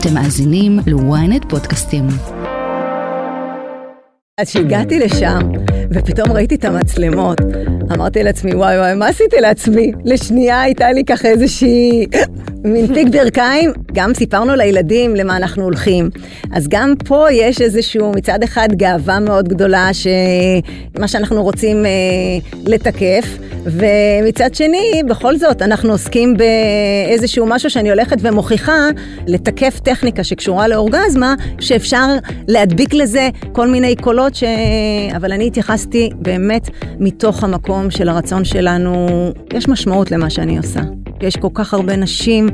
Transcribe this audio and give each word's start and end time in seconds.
אתם 0.00 0.14
מאזינים 0.14 0.78
ל-ynet 0.86 1.48
פודקאסטים. 1.48 2.06
אז 4.40 4.48
כשהגעתי 4.48 4.98
לשם, 4.98 5.38
ופתאום 5.90 6.32
ראיתי 6.32 6.54
את 6.54 6.64
המצלמות, 6.64 7.38
אמרתי 7.94 8.22
לעצמי, 8.22 8.54
וואי 8.54 8.78
וואי, 8.78 8.94
מה 8.94 9.08
עשיתי 9.08 9.36
לעצמי? 9.40 9.92
לשנייה 10.04 10.62
הייתה 10.62 10.92
לי 10.92 11.04
ככה 11.04 11.28
איזושהי 11.28 12.06
מין 12.72 12.94
פיק 12.94 13.08
ברכיים. 13.08 13.72
גם 13.92 14.14
סיפרנו 14.14 14.54
לילדים 14.54 15.16
למה 15.16 15.36
אנחנו 15.36 15.62
הולכים. 15.62 16.10
אז 16.52 16.68
גם 16.68 16.94
פה 17.04 17.26
יש 17.32 17.60
איזשהו, 17.60 18.12
מצד 18.16 18.42
אחד, 18.42 18.68
גאווה 18.72 19.20
מאוד 19.20 19.48
גדולה, 19.48 19.90
שמה 19.92 21.08
שאנחנו 21.08 21.42
רוצים 21.42 21.86
אה, 21.86 21.90
לתקף, 22.66 23.38
ומצד 23.64 24.54
שני, 24.54 25.02
בכל 25.08 25.36
זאת, 25.36 25.62
אנחנו 25.62 25.92
עוסקים 25.92 26.36
באיזשהו 26.36 27.46
משהו 27.46 27.70
שאני 27.70 27.90
הולכת 27.90 28.16
ומוכיחה 28.20 28.88
לתקף 29.26 29.80
טכניקה 29.80 30.24
שקשורה 30.24 30.68
לאורגזמה, 30.68 31.34
שאפשר 31.60 32.06
להדביק 32.48 32.94
לזה 32.94 33.28
כל 33.52 33.68
מיני 33.68 33.96
קולות, 33.96 34.34
ש... 34.34 34.44
אבל 35.16 35.32
אני 35.32 35.46
התייחסתי 35.46 36.10
באמת 36.14 36.68
מתוך 36.98 37.44
המקום 37.44 37.90
של 37.90 38.08
הרצון 38.08 38.44
שלנו, 38.44 39.08
יש 39.52 39.68
משמעות 39.68 40.10
למה 40.10 40.30
שאני 40.30 40.58
עושה. 40.58 40.80
יש 41.22 41.36
כל 41.36 41.48
כך 41.54 41.74
הרבה 41.74 41.96
נשים 41.96 42.48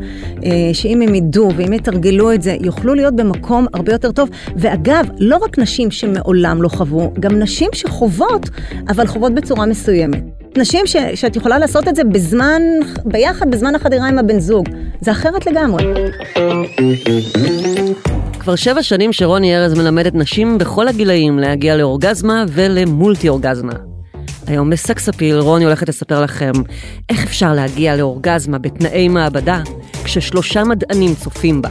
אה, 0.45 0.51
שאם 0.73 1.03
הם 1.03 1.15
ידעו 1.15 1.51
ואם 1.57 1.73
יתרגלו 1.73 2.33
את 2.33 2.43
זה, 2.43 2.57
יוכלו 2.61 2.95
להיות 2.95 3.17
במקום 3.17 3.67
הרבה 3.75 3.93
יותר 3.93 4.13
טוב. 4.13 4.29
ואגב, 4.57 5.07
לא 5.19 5.37
רק 5.37 5.59
נשים 5.59 5.91
שמעולם 5.91 6.63
לא 6.63 6.69
חוו, 6.69 7.13
גם 7.21 7.39
נשים 7.39 7.69
שחוות, 7.73 8.51
אבל 8.89 9.07
חוות 9.07 9.35
בצורה 9.35 9.67
מסוימת. 9.67 10.23
נשים 10.57 10.87
ש, 10.87 10.97
שאת 11.15 11.37
יכולה 11.37 11.59
לעשות 11.59 11.89
את 11.89 11.97
זה 11.97 12.05
בזמן, 12.05 12.63
ביחד, 13.05 13.51
בזמן 13.51 13.75
החדירה 13.75 14.09
עם 14.09 14.19
הבן 14.19 14.39
זוג. 14.39 14.69
זה 15.01 15.11
אחרת 15.11 15.47
לגמרי. 15.47 15.85
כבר 18.41 18.57
שבע 18.57 18.83
שנים 18.83 19.13
שרוני 19.13 19.57
ארז 19.57 19.75
מלמדת 19.75 20.15
נשים 20.15 20.59
בכל 20.59 20.89
הגילאים 20.89 21.39
להגיע 21.39 21.77
לאורגזמה 21.77 22.45
ולמולטי 22.49 23.29
אורגזמה. 23.29 23.94
היום 24.47 24.71
בסקס 24.71 25.09
אפיל 25.09 25.39
רוני 25.39 25.65
הולכת 25.65 25.89
לספר 25.89 26.23
לכם 26.23 26.53
איך 27.09 27.25
אפשר 27.25 27.53
להגיע 27.53 27.97
לאורגזמה 27.97 28.59
בתנאי 28.59 29.09
מעבדה 29.09 29.63
כששלושה 30.05 30.65
מדענים 30.65 31.15
צופים 31.15 31.63
בה. 31.63 31.69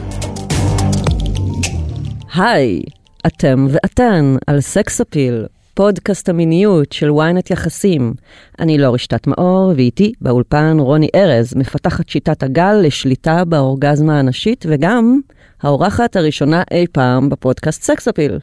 היי, 2.34 2.82
אתם 3.26 3.66
ואתן 3.70 4.36
על 4.46 4.60
סקס 4.60 5.00
אפיל, 5.00 5.46
פודקאסט 5.74 6.28
המיניות 6.28 6.92
של 6.92 7.10
ynet 7.10 7.46
יחסים. 7.50 8.14
אני 8.58 8.78
לא 8.78 8.94
רשתת 8.94 9.26
מאור, 9.26 9.72
ואיתי 9.76 10.12
באולפן 10.20 10.76
רוני 10.80 11.08
ארז, 11.14 11.54
מפתחת 11.56 12.08
שיטת 12.08 12.42
הגל 12.42 12.74
לשליטה 12.82 13.44
באורגזמה 13.44 14.18
הנשית, 14.18 14.64
וגם 14.68 15.20
האורחת 15.62 16.16
הראשונה 16.16 16.62
אי 16.70 16.86
פעם 16.92 17.28
בפודקאסט 17.28 17.82
סקס 17.82 18.08
אפיל. 18.08 18.38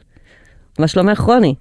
מה 0.78 0.88
שלומך 0.88 1.20
רוני? 1.20 1.54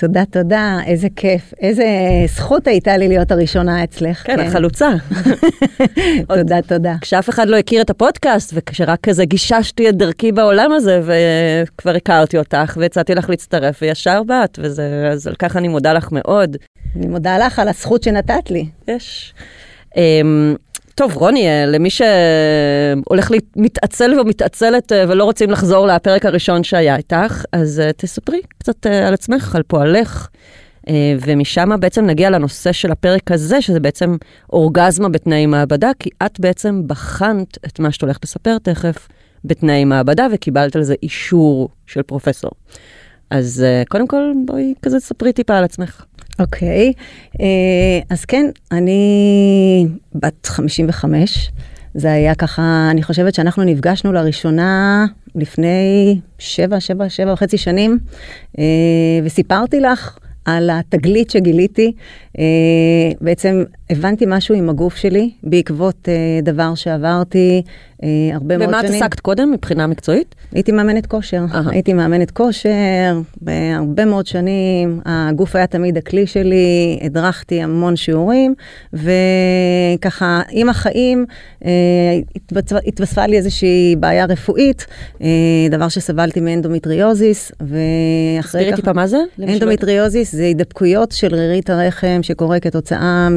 תודה, 0.00 0.24
תודה, 0.24 0.78
איזה 0.86 1.08
כיף. 1.16 1.54
איזה 1.60 1.84
זכות 2.26 2.66
הייתה 2.66 2.96
לי 2.96 3.08
להיות 3.08 3.32
הראשונה 3.32 3.84
אצלך. 3.84 4.26
כן, 4.26 4.46
את 4.46 4.52
חלוצה. 4.52 4.88
תודה, 6.36 6.62
תודה. 6.62 6.94
כשאף 7.00 7.28
אחד 7.28 7.48
לא 7.48 7.56
הכיר 7.56 7.82
את 7.82 7.90
הפודקאסט, 7.90 8.52
וכשרק 8.54 9.00
כזה 9.00 9.24
גיששתי 9.24 9.88
את 9.88 9.96
דרכי 9.96 10.32
בעולם 10.32 10.72
הזה, 10.72 11.00
וכבר 11.04 11.94
הכרתי 11.96 12.38
אותך, 12.38 12.76
והצעתי 12.80 13.14
לך 13.14 13.30
להצטרף, 13.30 13.78
וישר 13.82 14.22
באת, 14.22 14.58
וזה, 14.62 15.08
אז 15.12 15.26
על 15.26 15.34
כך 15.38 15.56
אני 15.56 15.68
מודה 15.68 15.92
לך 15.92 16.08
מאוד. 16.12 16.56
אני 16.96 17.06
מודה 17.06 17.38
לך 17.38 17.58
על 17.58 17.68
הזכות 17.68 18.02
שנתת 18.02 18.50
לי. 18.50 18.66
יש. 18.88 19.34
אמ, 19.96 20.54
טוב, 20.98 21.16
רוני, 21.16 21.48
אה, 21.48 21.66
למי 21.66 21.88
שהולך 21.90 23.30
מתעצל 23.56 24.20
ומתעצלת 24.20 24.92
אה, 24.92 25.04
ולא 25.08 25.24
רוצים 25.24 25.50
לחזור 25.50 25.86
לפרק 25.86 26.26
הראשון 26.26 26.64
שהיה 26.64 26.96
איתך, 26.96 27.44
אז 27.52 27.80
אה, 27.80 27.92
תספרי 27.92 28.40
קצת 28.58 28.86
על 28.86 29.14
עצמך, 29.14 29.54
על 29.54 29.62
פועלך, 29.62 30.28
ומשם 31.20 31.70
בעצם 31.80 32.06
נגיע 32.06 32.30
לנושא 32.30 32.72
של 32.72 32.92
הפרק 32.92 33.30
הזה, 33.30 33.62
שזה 33.62 33.80
בעצם 33.80 34.16
אורגזמה 34.52 35.08
בתנאי 35.08 35.46
מעבדה, 35.46 35.90
כי 35.98 36.10
את 36.26 36.40
בעצם 36.40 36.82
בחנת 36.86 37.58
את 37.66 37.78
מה 37.78 37.92
שאת 37.92 38.02
הולכת 38.02 38.24
לספר 38.24 38.58
תכף 38.58 39.08
בתנאי 39.44 39.84
מעבדה, 39.84 40.26
וקיבלת 40.32 40.76
על 40.76 40.82
זה 40.82 40.94
אישור 41.02 41.68
של 41.86 42.02
פרופסור. 42.02 42.50
אז 43.30 43.64
קודם 43.88 44.06
כל, 44.06 44.32
בואי 44.46 44.74
כזה 44.82 45.00
תספרי 45.00 45.32
טיפה 45.32 45.56
על 45.56 45.64
עצמך. 45.64 46.04
אוקיי, 46.38 46.92
okay. 46.92 47.40
אז 48.10 48.24
כן, 48.24 48.46
אני 48.72 49.86
בת 50.14 50.46
55. 50.46 51.50
זה 51.94 52.12
היה 52.12 52.34
ככה, 52.34 52.88
אני 52.90 53.02
חושבת 53.02 53.34
שאנחנו 53.34 53.64
נפגשנו 53.64 54.12
לראשונה 54.12 55.06
לפני 55.34 56.20
שבע, 56.38 56.80
שבע, 56.80 57.08
שבע 57.08 57.32
וחצי 57.32 57.58
שנים, 57.58 57.98
אה, 58.58 58.64
וסיפרתי 59.24 59.80
לך 59.80 60.18
על 60.44 60.70
התגלית 60.72 61.30
שגיליתי. 61.30 61.92
אה, 62.38 62.44
בעצם 63.20 63.64
הבנתי 63.90 64.24
משהו 64.28 64.54
עם 64.54 64.68
הגוף 64.68 64.96
שלי 64.96 65.30
בעקבות 65.42 66.08
דבר 66.42 66.74
שעברתי 66.74 67.62
אה, 68.02 68.08
הרבה 68.34 68.58
מאוד 68.58 68.70
שנים. 68.70 68.80
במה 68.80 68.96
את 68.96 69.02
עסקת 69.02 69.20
קודם 69.20 69.50
מבחינה 69.50 69.86
מקצועית? 69.86 70.34
הייתי 70.52 70.72
מאמנת 70.72 71.06
כושר. 71.06 71.44
Aha. 71.52 71.56
הייתי 71.70 71.92
מאמנת 71.92 72.30
כושר 72.30 73.20
בהרבה 73.40 74.04
מאוד 74.04 74.26
שנים. 74.26 75.00
הגוף 75.04 75.56
היה 75.56 75.66
תמיד 75.66 75.96
הכלי 75.98 76.26
שלי, 76.26 76.98
הדרכתי 77.02 77.62
המון 77.62 77.96
שיעורים, 77.96 78.54
וככה, 78.92 80.40
עם 80.50 80.68
החיים 80.68 81.26
אה, 81.64 81.70
התווספה 82.86 83.26
לי 83.26 83.36
איזושהי 83.36 83.96
בעיה 83.96 84.24
רפואית, 84.24 84.86
אה, 85.22 85.28
דבר 85.70 85.88
שסבלתי 85.88 86.40
מאנדומטריוזיס, 86.40 87.52
ואחרי 87.60 88.42
ככה... 88.42 88.48
תסבירי 88.48 88.76
טיפה 88.76 88.92
מה 88.92 89.06
זה? 89.06 89.18
אנדומטריוזיס 89.42 90.34
זה 90.34 90.42
הידבקויות 90.42 91.12
של 91.12 91.34
רירית 91.34 91.70
הרחם 91.70 92.18
שקורה 92.22 92.60
כתוצאה 92.60 93.28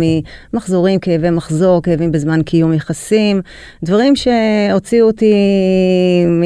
ממחזורים, 0.54 1.00
כאבי 1.00 1.30
מחזור, 1.30 1.82
כאבים 1.84 2.12
בזמן 2.12 2.42
קיום 2.42 2.74
יחסים, 2.74 3.42
דברים 3.84 4.16
ש... 4.16 4.28
הוציאו 4.74 5.08
אותי 5.08 5.34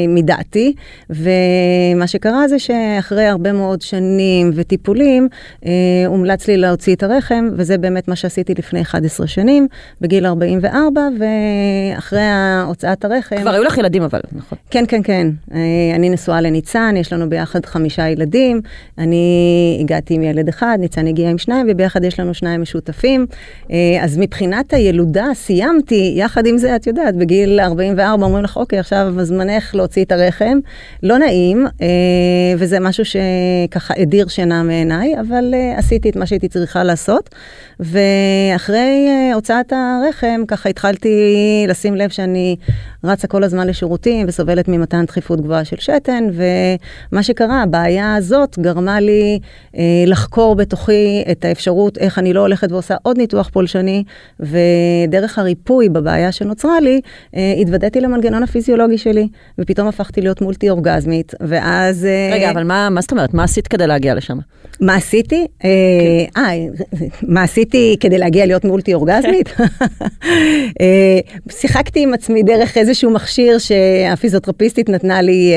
מדעתי, 0.08 0.74
ומה 1.10 2.06
שקרה 2.06 2.48
זה 2.48 2.58
שאחרי 2.58 3.24
הרבה 3.24 3.52
מאוד 3.52 3.82
שנים 3.82 4.50
וטיפולים, 4.54 5.28
אה, 5.66 5.70
הומלץ 6.06 6.48
לי 6.48 6.56
להוציא 6.56 6.94
את 6.94 7.02
הרחם, 7.02 7.48
וזה 7.52 7.78
באמת 7.78 8.08
מה 8.08 8.16
שעשיתי 8.16 8.54
לפני 8.58 8.82
11 8.82 9.26
שנים, 9.26 9.68
בגיל 10.00 10.26
44, 10.26 11.00
ואחרי 11.18 12.20
הוצאת 12.66 13.04
הרחם... 13.04 13.36
כבר 13.36 13.50
היו 13.50 13.62
לך 13.62 13.78
ילדים 13.78 14.02
אבל, 14.02 14.20
נכון? 14.32 14.58
כן, 14.70 14.84
כן, 14.88 15.02
כן. 15.02 15.28
אה, 15.54 15.58
אני 15.94 16.10
נשואה 16.10 16.40
לניצן, 16.40 16.94
יש 16.96 17.12
לנו 17.12 17.28
ביחד 17.28 17.66
חמישה 17.66 18.08
ילדים. 18.08 18.60
אני 18.98 19.78
הגעתי 19.80 20.14
עם 20.14 20.22
ילד 20.22 20.48
אחד, 20.48 20.78
ניצן 20.80 21.06
הגיע 21.06 21.30
עם 21.30 21.38
שניים, 21.38 21.66
וביחד 21.70 22.04
יש 22.04 22.20
לנו 22.20 22.34
שניים 22.34 22.62
משותפים. 22.62 23.26
אה, 23.70 23.76
אז 24.00 24.18
מבחינת 24.18 24.74
הילודה 24.74 25.26
סיימתי, 25.34 26.12
יחד 26.16 26.46
עם 26.46 26.58
זה, 26.58 26.76
את 26.76 26.86
יודעת, 26.86 27.16
בגיל 27.16 27.60
44, 27.60 28.06
44, 28.06 28.26
אומרים 28.26 28.44
לך, 28.44 28.56
אוקיי, 28.56 28.78
עכשיו 28.78 29.14
זמנך 29.22 29.74
להוציא 29.74 30.04
את 30.04 30.12
הרחם. 30.12 30.58
לא 31.02 31.18
נעים, 31.18 31.66
אה, 31.82 31.86
וזה 32.58 32.80
משהו 32.80 33.04
שככה 33.04 33.94
הדיר 33.96 34.28
שינה 34.28 34.62
מעיניי, 34.62 35.20
אבל 35.20 35.54
אה, 35.54 35.78
עשיתי 35.78 36.10
את 36.10 36.16
מה 36.16 36.26
שהייתי 36.26 36.48
צריכה 36.48 36.84
לעשות. 36.84 37.34
ואחרי 37.80 39.06
אה, 39.08 39.34
הוצאת 39.34 39.72
הרחם, 39.72 40.40
ככה 40.48 40.68
התחלתי 40.68 41.08
לשים 41.68 41.94
לב 41.94 42.10
שאני 42.10 42.56
רצה 43.04 43.26
כל 43.26 43.44
הזמן 43.44 43.66
לשירותים 43.66 44.26
וסובלת 44.28 44.68
ממתן 44.68 45.04
דחיפות 45.04 45.40
גבוהה 45.40 45.64
של 45.64 45.76
שתן, 45.78 46.24
ומה 46.32 47.22
שקרה, 47.22 47.62
הבעיה 47.62 48.14
הזאת 48.14 48.58
גרמה 48.58 49.00
לי 49.00 49.38
אה, 49.76 49.82
לחקור 50.06 50.54
בתוכי 50.54 51.24
את 51.30 51.44
האפשרות 51.44 51.98
איך 51.98 52.18
אני 52.18 52.32
לא 52.32 52.40
הולכת 52.40 52.72
ועושה 52.72 52.94
עוד 53.02 53.18
ניתוח 53.18 53.48
פולשני, 53.52 53.75
ודרך 54.40 55.38
הריפוי 55.38 55.88
בבעיה 55.88 56.32
שנוצרה 56.32 56.80
לי, 56.80 57.00
אה, 57.36 57.54
התוודעתי 57.60 58.00
למנגנון 58.00 58.42
הפיזיולוגי 58.42 58.98
שלי, 58.98 59.28
ופתאום 59.58 59.88
הפכתי 59.88 60.20
להיות 60.20 60.40
מולטי 60.40 60.70
אורגזמית, 60.70 61.34
ואז... 61.40 62.04
אה, 62.04 62.30
רגע, 62.32 62.50
אבל 62.50 62.64
מה, 62.64 62.90
מה 62.90 63.00
זאת 63.00 63.12
אומרת? 63.12 63.34
מה 63.34 63.44
עשית 63.44 63.68
כדי 63.68 63.86
להגיע 63.86 64.14
לשם? 64.14 64.38
מה 64.80 64.94
עשיתי? 64.94 65.46
אה, 65.64 65.70
כן. 66.34 66.40
אה, 66.40 66.50
מה 67.22 67.42
עשיתי 67.42 67.96
כדי 68.00 68.18
להגיע 68.18 68.46
להיות 68.46 68.64
מולטי 68.64 68.94
אורגזמית? 68.94 69.48
אה, 70.80 71.18
שיחקתי 71.50 72.02
עם 72.02 72.14
עצמי 72.14 72.42
דרך 72.42 72.76
איזשהו 72.76 73.10
מכשיר 73.10 73.58
שהפיזיותרפיסטית 73.58 74.88
נתנה 74.88 75.22
לי 75.22 75.52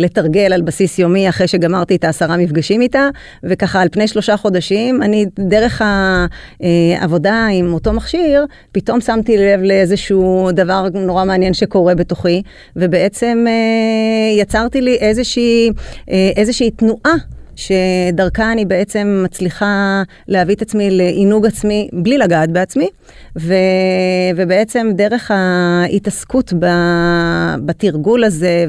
לתרגל 0.00 0.52
על 0.52 0.62
בסיס 0.62 0.98
יומי 0.98 1.28
אחרי 1.28 1.48
שגמרתי 1.48 1.96
את 1.96 2.04
העשרה 2.04 2.36
מפגשים 2.36 2.80
איתה, 2.80 3.08
וככה 3.44 3.80
על 3.80 3.88
פני 3.92 4.08
שלושה 4.08 4.36
חודשים, 4.36 5.02
אני 5.02 5.26
דרך 5.38 5.82
העבודה 6.94 7.46
עם 7.52 7.74
אותו 7.74 7.92
מכשיר, 7.92 8.44
פתאום 8.72 9.00
שמתי 9.00 9.36
לב 9.36 9.60
לאיזשהו 9.62 10.48
דבר 10.52 10.86
נורא 10.94 11.24
מעניין 11.24 11.54
שקורה 11.54 11.94
בתוכי, 11.94 12.42
ובעצם 12.76 13.46
יצרתי 14.38 14.80
לי 14.80 14.94
איזושהי, 14.94 15.70
איזושהי 16.36 16.70
תנועה. 16.70 17.35
שדרכה 17.56 18.52
אני 18.52 18.64
בעצם 18.64 19.22
מצליחה 19.24 20.02
להביא 20.28 20.54
את 20.54 20.62
עצמי 20.62 20.90
לעינוג 20.90 21.46
עצמי 21.46 21.88
בלי 21.92 22.18
לגעת 22.18 22.50
בעצמי, 22.50 22.88
ו, 23.38 23.54
ובעצם 24.36 24.90
דרך 24.94 25.30
ההתעסקות 25.34 26.52
ב, 26.58 26.66
בתרגול 27.64 28.24
הזה, 28.24 28.66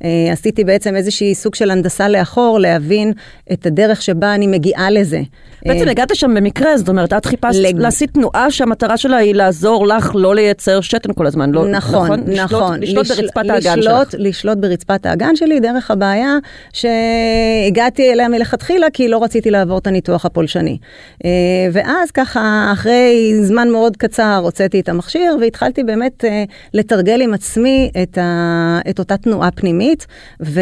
ועשיתי 0.00 0.64
בעצם 0.64 0.96
איזושהי 0.96 1.34
סוג 1.34 1.54
של 1.54 1.70
הנדסה 1.70 2.08
לאחור, 2.08 2.58
להבין 2.60 3.12
את 3.52 3.66
הדרך 3.66 4.02
שבה 4.02 4.34
אני 4.34 4.46
מגיעה 4.46 4.90
לזה. 4.90 5.20
בעצם 5.66 5.84
אה, 5.86 5.90
הגעת 5.90 6.14
שם 6.16 6.34
במקרה, 6.34 6.76
זאת 6.76 6.88
אומרת, 6.88 7.12
את 7.12 7.26
חיפשת 7.26 7.58
לג- 7.62 7.78
להסיט 7.78 8.10
תנועה 8.14 8.50
שהמטרה 8.50 8.96
שלה 8.96 9.16
היא 9.16 9.34
לעזור 9.34 9.86
לך 9.86 10.10
לא 10.14 10.34
לייצר 10.34 10.80
שתן 10.80 11.12
כל 11.12 11.26
הזמן. 11.26 11.50
לא- 11.50 11.68
נכון, 11.68 12.10
נכון. 12.26 12.80
לשלוט 12.82 13.06
לש- 13.10 13.18
ברצפת 13.20 13.36
האגן 13.50 13.78
לשלוט, 13.78 14.10
שלך. 14.10 14.20
לשלוט 14.20 14.58
ברצפת 14.58 15.06
האגן 15.06 15.36
שלי, 15.36 15.60
דרך 15.60 15.90
הבעיה 15.90 16.36
שהגעתי 16.72 18.07
אליה 18.12 18.28
מלכתחילה, 18.28 18.86
כי 18.92 19.08
לא 19.08 19.22
רציתי 19.22 19.50
לעבור 19.50 19.78
את 19.78 19.86
הניתוח 19.86 20.24
הפולשני. 20.24 20.78
אה, 21.24 21.30
ואז 21.72 22.10
ככה, 22.10 22.70
אחרי 22.72 23.34
זמן 23.42 23.68
מאוד 23.70 23.96
קצר, 23.96 24.40
הוצאתי 24.42 24.80
את 24.80 24.88
המכשיר, 24.88 25.36
והתחלתי 25.40 25.84
באמת 25.84 26.24
אה, 26.24 26.44
לתרגל 26.74 27.20
עם 27.20 27.34
עצמי 27.34 27.90
את, 28.02 28.18
ה, 28.18 28.80
את 28.90 28.98
אותה 28.98 29.16
תנועה 29.16 29.50
פנימית, 29.50 30.06
ו, 30.42 30.60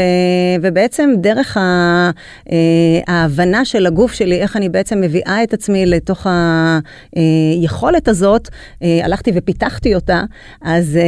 ובעצם 0.62 1.10
דרך 1.16 1.56
ה, 1.56 1.60
אה, 2.52 2.56
ההבנה 3.08 3.64
של 3.64 3.86
הגוף 3.86 4.12
שלי, 4.12 4.40
איך 4.40 4.56
אני 4.56 4.68
בעצם 4.68 5.00
מביאה 5.00 5.42
את 5.42 5.54
עצמי 5.54 5.86
לתוך 5.86 6.26
היכולת 7.16 8.08
הזאת, 8.08 8.48
הלכתי 9.02 9.30
ופיתחתי 9.34 9.94
אותה, 9.94 10.22
אז 10.62 10.98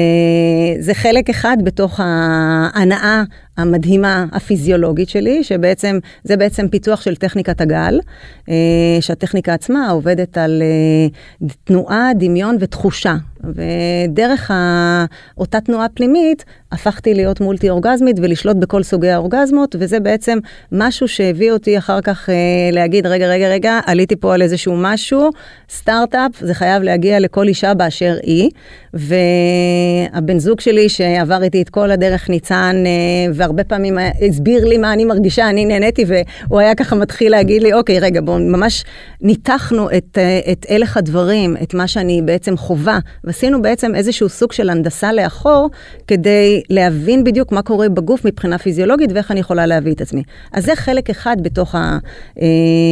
זה 0.78 0.94
חלק 0.94 1.30
אחד 1.30 1.56
בתוך 1.64 2.00
ההנאה 2.02 3.22
המדהימה 3.58 4.26
הפיזיולוגית 4.32 5.08
שלי, 5.08 5.44
שבעצם, 5.44 5.98
זה 6.24 6.36
בעצם 6.36 6.68
פיתוח 6.68 7.00
של 7.00 7.16
טכניקת 7.16 7.60
הגל, 7.60 8.00
אה, 8.48 8.54
שהטכניקה 9.00 9.54
עצמה 9.54 9.90
עובדת 9.90 10.38
על 10.38 10.62
אה, 10.62 11.48
תנועה, 11.64 12.10
דמיון 12.18 12.56
ותחושה. 12.60 13.14
ודרך 13.44 14.50
ה... 14.50 15.04
אותה 15.38 15.60
תנועה 15.60 15.88
פנימית, 15.88 16.44
הפכתי 16.72 17.14
להיות 17.14 17.40
מולטי 17.40 17.70
אורגזמית 17.70 18.16
ולשלוט 18.22 18.56
בכל 18.56 18.82
סוגי 18.82 19.08
האורגזמות, 19.08 19.76
וזה 19.78 20.00
בעצם 20.00 20.38
משהו 20.72 21.08
שהביא 21.08 21.52
אותי 21.52 21.78
אחר 21.78 22.00
כך 22.00 22.30
אה, 22.30 22.34
להגיד, 22.72 23.06
רגע, 23.06 23.28
רגע, 23.28 23.48
רגע, 23.48 23.80
עליתי 23.86 24.16
פה 24.16 24.34
על 24.34 24.42
איזשהו 24.42 24.76
משהו, 24.76 25.30
סטארט-אפ, 25.70 26.30
זה 26.40 26.54
חייב 26.54 26.82
להגיע 26.82 27.20
לכל 27.20 27.48
אישה 27.48 27.74
באשר 27.74 28.16
היא, 28.22 28.50
והבן 28.94 30.38
זוג 30.38 30.60
שלי 30.60 30.88
שעבר 30.88 31.42
איתי 31.42 31.62
את 31.62 31.68
כל 31.68 31.90
הדרך, 31.90 32.30
ניצן, 32.30 32.76
אה, 32.86 33.32
והרבה 33.34 33.64
פעמים 33.64 33.98
הסביר 34.28 34.64
לי 34.64 34.78
מה 34.78 34.92
אני 34.92 35.04
מרגישה, 35.04 35.48
אני 35.48 35.64
נהניתי, 35.64 36.04
והוא 36.08 36.60
היה 36.60 36.74
ככה 36.74 36.96
מתחיל 36.96 37.32
להגיד 37.32 37.62
לי, 37.62 37.72
אוקיי, 37.72 37.98
רגע, 37.98 38.20
בואו, 38.20 38.38
ממש 38.38 38.84
ניתחנו 39.20 39.90
את, 39.90 40.18
אה, 40.18 40.52
את 40.52 40.66
הלך 40.68 40.96
הדברים, 40.96 41.56
את 41.62 41.74
מה 41.74 41.86
שאני 41.86 42.22
בעצם 42.24 42.56
חווה, 42.56 42.98
ועשינו 43.28 43.62
בעצם 43.62 43.94
איזשהו 43.94 44.28
סוג 44.28 44.52
של 44.52 44.70
הנדסה 44.70 45.12
לאחור, 45.12 45.70
כדי 46.06 46.62
להבין 46.70 47.24
בדיוק 47.24 47.52
מה 47.52 47.62
קורה 47.62 47.88
בגוף 47.88 48.24
מבחינה 48.24 48.58
פיזיולוגית 48.58 49.10
ואיך 49.14 49.30
אני 49.30 49.40
יכולה 49.40 49.66
להביא 49.66 49.92
את 49.92 50.00
עצמי. 50.00 50.22
אז 50.52 50.64
זה 50.64 50.76
חלק 50.76 51.10
אחד 51.10 51.36
בתוך, 51.42 51.74
ה, 51.74 51.98
אה, 52.40 52.46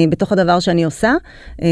בתוך 0.09 0.33
הדבר 0.33 0.61
שאני 0.61 0.85
עושה. 0.85 1.15
אה, 1.63 1.69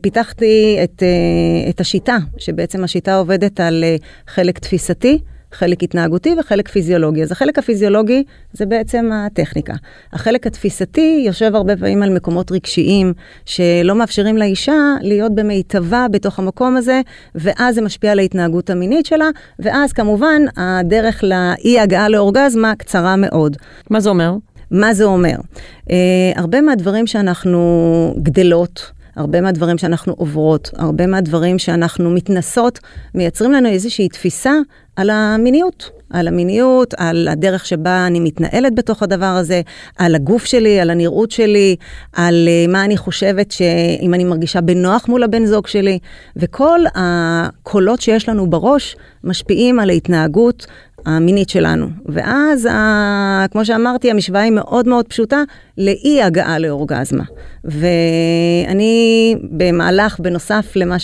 פיתחתי 0.00 0.78
את, 0.84 1.02
אה, 1.02 1.70
את 1.70 1.80
השיטה, 1.80 2.16
שבעצם 2.38 2.84
השיטה 2.84 3.16
עובדת 3.16 3.60
על 3.60 3.84
אה, 3.84 3.96
חלק 4.26 4.58
תפיסתי. 4.58 5.18
חלק 5.52 5.82
התנהגותי 5.82 6.34
וחלק 6.38 6.68
פיזיולוגי. 6.68 7.22
אז 7.22 7.32
החלק 7.32 7.58
הפיזיולוגי 7.58 8.24
זה 8.52 8.66
בעצם 8.66 9.10
הטכניקה. 9.12 9.74
החלק 10.12 10.46
התפיסתי 10.46 11.22
יושב 11.26 11.54
הרבה 11.54 11.76
פעמים 11.76 12.02
על 12.02 12.14
מקומות 12.14 12.52
רגשיים 12.52 13.12
שלא 13.44 13.94
מאפשרים 13.94 14.36
לאישה 14.36 14.76
להיות 15.00 15.34
במיטבה 15.34 16.06
בתוך 16.10 16.38
המקום 16.38 16.76
הזה, 16.76 17.00
ואז 17.34 17.74
זה 17.74 17.82
משפיע 17.82 18.12
על 18.12 18.18
ההתנהגות 18.18 18.70
המינית 18.70 19.06
שלה, 19.06 19.28
ואז 19.58 19.92
כמובן 19.92 20.42
הדרך 20.56 21.24
לאי 21.24 21.80
הגעה 21.80 22.08
לאורגזמה 22.08 22.74
קצרה 22.78 23.16
מאוד. 23.16 23.56
מה 23.90 24.00
זה 24.00 24.10
אומר? 24.10 24.34
מה 24.70 24.94
זה 24.94 25.04
אומר? 25.04 25.36
Uh, 25.88 25.92
הרבה 26.36 26.60
מהדברים 26.60 27.06
שאנחנו 27.06 28.14
גדלות, 28.22 28.90
הרבה 29.16 29.40
מהדברים 29.40 29.78
שאנחנו 29.78 30.12
עוברות, 30.16 30.70
הרבה 30.76 31.06
מהדברים 31.06 31.58
שאנחנו 31.58 32.10
מתנסות, 32.10 32.78
מייצרים 33.14 33.52
לנו 33.52 33.68
איזושהי 33.68 34.08
תפיסה 34.08 34.52
על 34.96 35.10
המיניות. 35.10 35.90
על 36.10 36.28
המיניות, 36.28 36.94
על 36.96 37.28
הדרך 37.28 37.66
שבה 37.66 38.06
אני 38.06 38.20
מתנהלת 38.20 38.74
בתוך 38.74 39.02
הדבר 39.02 39.26
הזה, 39.26 39.62
על 39.98 40.14
הגוף 40.14 40.44
שלי, 40.44 40.80
על 40.80 40.90
הנראות 40.90 41.30
שלי, 41.30 41.76
על 42.12 42.48
uh, 42.48 42.70
מה 42.70 42.84
אני 42.84 42.96
חושבת 42.96 43.50
שאם 43.50 44.14
אני 44.14 44.24
מרגישה 44.24 44.60
בנוח 44.60 45.08
מול 45.08 45.22
הבן 45.22 45.46
זוג 45.46 45.66
שלי, 45.66 45.98
וכל 46.36 46.80
הקולות 46.94 48.00
שיש 48.00 48.28
לנו 48.28 48.50
בראש 48.50 48.96
משפיעים 49.24 49.80
על 49.80 49.90
ההתנהגות 49.90 50.66
המינית 51.06 51.50
שלנו. 51.50 51.86
ואז, 52.06 52.66
ה, 52.66 53.46
כמו 53.50 53.64
שאמרתי, 53.64 54.10
המשוואה 54.10 54.42
היא 54.42 54.52
מאוד 54.52 54.88
מאוד 54.88 55.08
פשוטה 55.08 55.42
לאי 55.78 56.22
הגעה 56.22 56.58
לאורגזמה. 56.58 57.24
ואני 57.64 59.36
במהלך, 59.42 60.20
בנוסף 60.20 60.72
למה 60.76 60.96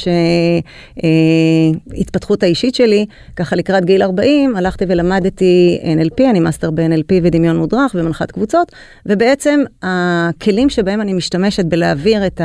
שהתפתחות 1.95 2.43
האישית 2.43 2.75
שלי, 2.75 3.07
ככה 3.37 3.57
לקראת 3.57 3.85
גיל 3.85 4.03
40, 4.03 4.57
הלכתי 4.57 4.85
ולמדתי 4.89 5.79
NLP, 5.83 6.31
אני 6.31 6.41
מאסטר 6.41 6.71
ב-NLP 6.71 7.13
ודמיון 7.23 7.57
מודרך 7.57 7.95
ומנחת 7.95 8.31
קבוצות, 8.31 8.73
ובעצם 9.07 9.61
הכלים 9.83 10.69
שבהם 10.69 11.01
אני 11.01 11.13
משתמשת 11.13 11.65
בלהעביר 11.65 12.27
את 12.27 12.41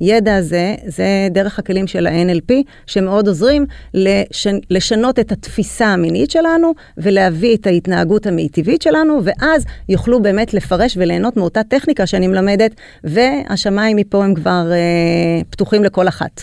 הידע 0.00 0.36
הזה, 0.36 0.74
זה 0.86 1.28
דרך 1.30 1.58
הכלים 1.58 1.86
של 1.86 2.06
ה-NLP, 2.06 2.52
שמאוד 2.86 3.28
עוזרים 3.28 3.66
לשנ... 3.94 4.58
לשנות 4.70 5.18
את 5.18 5.32
התפיסה 5.32 5.86
המינית 5.86 6.30
שלנו, 6.30 6.72
ולהביא 6.98 7.56
את 7.56 7.66
ההתנהגות 7.66 8.26
המיטיבית 8.26 8.82
שלנו, 8.82 9.20
ואז 9.24 9.64
יוכלו 9.88 10.22
באמת 10.22 10.54
לפרש 10.54 10.96
וליהנות 10.96 11.36
מאותה 11.36 11.62
טכניקה 11.62 12.06
שאני 12.06 12.26
מלמדת, 12.26 12.70
והשמיים 13.04 13.96
מפה 13.96 14.24
הם 14.24 14.34
כבר 14.34 14.72
אה, 14.72 15.42
פתוחים 15.50 15.84
לכל 15.84 16.08
אחת. 16.08 16.42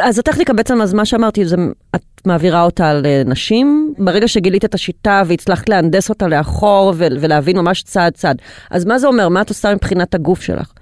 אז 0.00 0.18
הטכניקה 0.18 0.52
בעצם, 0.52 0.82
אז 0.82 0.94
מה 0.94 1.04
שאמרתי, 1.04 1.44
זה, 1.44 1.56
את 1.94 2.02
מעבירה 2.26 2.62
אותה 2.62 2.94
לנשים, 2.94 3.94
ברגע 3.98 4.28
שגילית 4.28 4.64
את 4.64 4.74
השיטה 4.74 5.22
והצלחת 5.26 5.68
להנדס 5.68 6.10
אותה 6.10 6.28
לאחור 6.28 6.94
ולהבין 6.96 7.58
ממש 7.58 7.82
צעד 7.82 8.12
צעד. 8.12 8.36
אז 8.70 8.84
מה 8.84 8.98
זה 8.98 9.06
אומר? 9.06 9.28
מה 9.28 9.40
את 9.40 9.48
עושה 9.48 9.74
מבחינת 9.74 10.14
הגוף 10.14 10.42
שלך? 10.42 10.72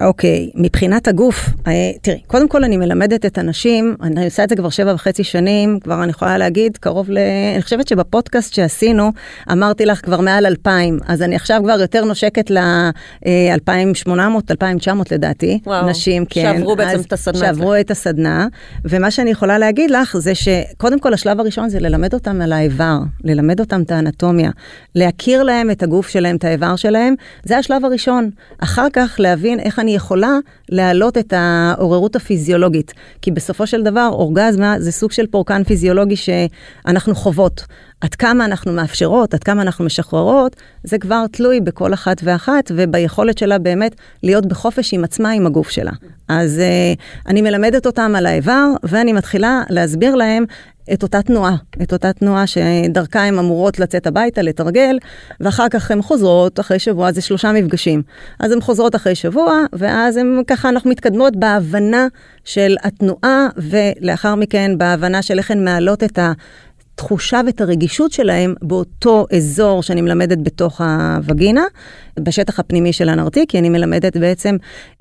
אוקיי, 0.00 0.50
okay, 0.54 0.60
מבחינת 0.60 1.08
הגוף, 1.08 1.48
אה, 1.66 1.72
תראי, 2.02 2.20
קודם 2.26 2.48
כל 2.48 2.64
אני 2.64 2.76
מלמדת 2.76 3.26
את 3.26 3.38
הנשים, 3.38 3.96
אני 4.02 4.24
עושה 4.24 4.44
את 4.44 4.48
זה 4.48 4.56
כבר 4.56 4.70
שבע 4.70 4.94
וחצי 4.94 5.24
שנים, 5.24 5.80
כבר 5.80 6.02
אני 6.02 6.10
יכולה 6.10 6.38
להגיד, 6.38 6.76
קרוב 6.76 7.10
ל... 7.10 7.18
אני 7.54 7.62
חושבת 7.62 7.88
שבפודקאסט 7.88 8.54
שעשינו, 8.54 9.12
אמרתי 9.52 9.86
לך 9.86 10.04
כבר 10.04 10.20
מעל 10.20 10.46
2,000, 10.46 10.98
אז 11.06 11.22
אני 11.22 11.36
עכשיו 11.36 11.60
כבר 11.64 11.80
יותר 11.80 12.04
נושקת 12.04 12.50
ל-2,800, 12.50 14.10
2,900 14.50 15.12
לדעתי, 15.12 15.60
וואו, 15.66 15.86
נשים, 15.90 16.24
כן. 16.30 16.40
שעברו 16.42 16.76
בעצם 16.76 17.00
את 17.00 17.12
הסדנה 17.12 17.38
שעברו 17.38 17.74
את 17.74 17.90
הסדנה, 17.90 18.46
ומה 18.84 19.10
שאני 19.10 19.30
יכולה 19.30 19.58
להגיד 19.58 19.90
לך 19.90 20.16
זה 20.18 20.32
שקודם 20.34 21.00
כל 21.00 21.14
השלב 21.14 21.40
הראשון 21.40 21.68
זה 21.68 21.80
ללמד 21.80 22.14
אותם 22.14 22.40
על 22.40 22.52
האיבר, 22.52 22.98
ללמד 23.24 23.60
אותם 23.60 23.82
את 23.82 23.90
האנטומיה, 23.90 24.50
להכיר 24.94 25.42
להם 25.42 25.70
את 25.70 25.82
הגוף 25.82 26.08
שלהם, 26.08 26.36
את 26.36 26.44
האיבר 26.44 26.76
שלהם, 26.76 27.14
זה 27.44 27.58
השלב 27.58 27.84
הראשון. 27.84 28.30
אחר 28.58 28.86
כך 28.92 29.16
להבין 29.18 29.60
איך 29.60 29.78
אני 29.78 29.89
יכולה 29.94 30.38
להעלות 30.68 31.18
את 31.18 31.32
העוררות 31.36 32.16
הפיזיולוגית. 32.16 32.92
כי 33.22 33.30
בסופו 33.30 33.66
של 33.66 33.82
דבר, 33.82 34.08
אורגזמה 34.12 34.74
זה 34.78 34.92
סוג 34.92 35.12
של 35.12 35.26
פורקן 35.26 35.64
פיזיולוגי 35.64 36.16
שאנחנו 36.16 37.14
חוות. 37.14 37.64
עד 38.00 38.14
כמה 38.14 38.44
אנחנו 38.44 38.72
מאפשרות, 38.72 39.34
עד 39.34 39.44
כמה 39.44 39.62
אנחנו 39.62 39.84
משחררות, 39.84 40.56
זה 40.84 40.98
כבר 40.98 41.24
תלוי 41.32 41.60
בכל 41.60 41.94
אחת 41.94 42.20
ואחת 42.24 42.72
וביכולת 42.74 43.38
שלה 43.38 43.58
באמת 43.58 43.94
להיות 44.22 44.46
בחופש 44.46 44.94
עם 44.94 45.04
עצמה, 45.04 45.30
עם 45.30 45.46
הגוף 45.46 45.70
שלה. 45.70 45.92
אז 46.28 46.60
uh, 46.60 47.00
אני 47.28 47.42
מלמדת 47.42 47.86
אותם 47.86 48.12
על 48.16 48.26
האיבר, 48.26 48.66
ואני 48.82 49.12
מתחילה 49.12 49.62
להסביר 49.70 50.14
להם 50.14 50.44
את 50.92 51.02
אותה 51.02 51.22
תנועה, 51.22 51.56
את 51.82 51.92
אותה 51.92 52.12
תנועה 52.12 52.46
שדרכה 52.46 53.24
הן 53.24 53.38
אמורות 53.38 53.78
לצאת 53.78 54.06
הביתה, 54.06 54.42
לתרגל, 54.42 54.98
ואחר 55.40 55.68
כך 55.68 55.90
הן 55.90 56.02
חוזרות 56.02 56.60
אחרי 56.60 56.78
שבוע, 56.78 57.12
זה 57.12 57.20
שלושה 57.20 57.52
מפגשים. 57.52 58.02
אז 58.40 58.52
הן 58.52 58.60
חוזרות 58.60 58.96
אחרי 58.96 59.14
שבוע, 59.14 59.64
ואז 59.72 60.16
הן 60.16 60.42
ככה, 60.46 60.68
אנחנו 60.68 60.90
מתקדמות 60.90 61.36
בהבנה 61.36 62.06
של 62.44 62.76
התנועה, 62.82 63.46
ולאחר 63.56 64.34
מכן 64.34 64.78
בהבנה 64.78 65.22
של 65.22 65.38
איך 65.38 65.50
הן 65.50 65.64
מעלות 65.64 66.02
את 66.02 66.18
ה... 66.18 66.32
התחושה 67.00 67.40
ואת 67.46 67.60
הרגישות 67.60 68.12
שלהם 68.12 68.54
באותו 68.62 69.26
אזור 69.36 69.82
שאני 69.82 70.00
מלמדת 70.00 70.38
בתוך 70.42 70.80
הווגינה, 70.80 71.64
בשטח 72.20 72.60
הפנימי 72.60 72.92
של 72.92 73.08
הנרתיק, 73.08 73.50
כי 73.50 73.58
אני 73.58 73.68
מלמדת 73.68 74.16
בעצם 74.16 74.56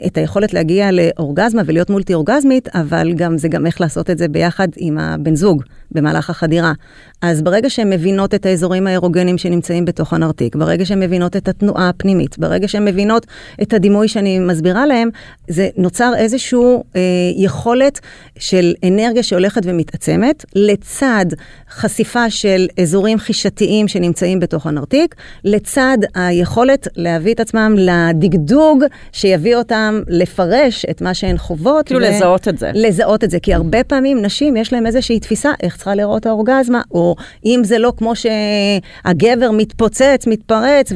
את 0.05 0.17
היכולת 0.17 0.53
להגיע 0.53 0.89
לאורגזמה 0.91 1.61
ולהיות 1.65 1.89
מולטי 1.89 2.13
אורגזמית, 2.13 2.75
אבל 2.75 3.13
גם 3.13 3.37
זה 3.37 3.47
גם 3.47 3.65
איך 3.65 3.81
לעשות 3.81 4.09
את 4.09 4.17
זה 4.17 4.27
ביחד 4.27 4.67
עם 4.77 4.97
הבן 4.97 5.35
זוג, 5.35 5.63
במהלך 5.91 6.29
החדירה. 6.29 6.73
אז 7.21 7.41
ברגע 7.41 7.69
שהן 7.69 7.89
מבינות 7.89 8.33
את 8.33 8.45
האזורים 8.45 8.87
האירוגנים 8.87 9.37
שנמצאים 9.37 9.85
בתוך 9.85 10.13
הנרתיק, 10.13 10.55
ברגע 10.55 10.85
שהן 10.85 10.99
מבינות 10.99 11.35
את 11.35 11.47
התנועה 11.47 11.89
הפנימית, 11.89 12.39
ברגע 12.39 12.67
שהן 12.67 12.85
מבינות 12.85 13.25
את 13.61 13.73
הדימוי 13.73 14.07
שאני 14.07 14.39
מסבירה 14.39 14.85
להן, 14.85 15.09
זה 15.47 15.69
נוצר 15.77 16.13
איזושהי 16.17 16.59
אה, 16.95 17.01
יכולת 17.35 17.99
של 18.39 18.73
אנרגיה 18.87 19.23
שהולכת 19.23 19.61
ומתעצמת, 19.65 20.45
לצד 20.55 21.25
חשיפה 21.69 22.29
של 22.29 22.67
אזורים 22.81 23.19
חישתיים 23.19 23.87
שנמצאים 23.87 24.39
בתוך 24.39 24.67
הנרתיק, 24.67 25.15
לצד 25.43 25.97
היכולת 26.15 26.87
להביא 26.95 27.33
את 27.33 27.39
עצמם 27.39 27.75
לדגדוג 27.77 28.83
שיביא 29.11 29.55
אותם 29.55 30.01
לפרש 30.07 30.85
את 30.89 31.01
מה 31.01 31.13
שהן 31.13 31.37
חוות. 31.37 31.85
כאילו 31.85 31.99
ו... 31.99 32.03
לזהות 32.03 32.47
את 32.47 32.57
זה. 32.57 32.71
לזהות 32.73 33.23
את 33.23 33.31
זה, 33.31 33.39
כי 33.39 33.53
הרבה 33.53 33.83
פעמים 33.83 34.21
נשים 34.21 34.57
יש 34.57 34.73
להן 34.73 34.85
איזושהי 34.85 35.19
תפיסה 35.19 35.51
איך 35.63 35.77
צריכה 35.79 35.95
לראות 35.95 36.25
האורגזמה, 36.25 36.81
או 36.91 37.15
אם 37.45 37.61
זה 37.63 37.77
לא 37.77 37.93
כמו 37.97 38.13
שהגבר 38.15 39.51
מתפוצץ, 39.51 40.23
מתפרץ, 40.27 40.91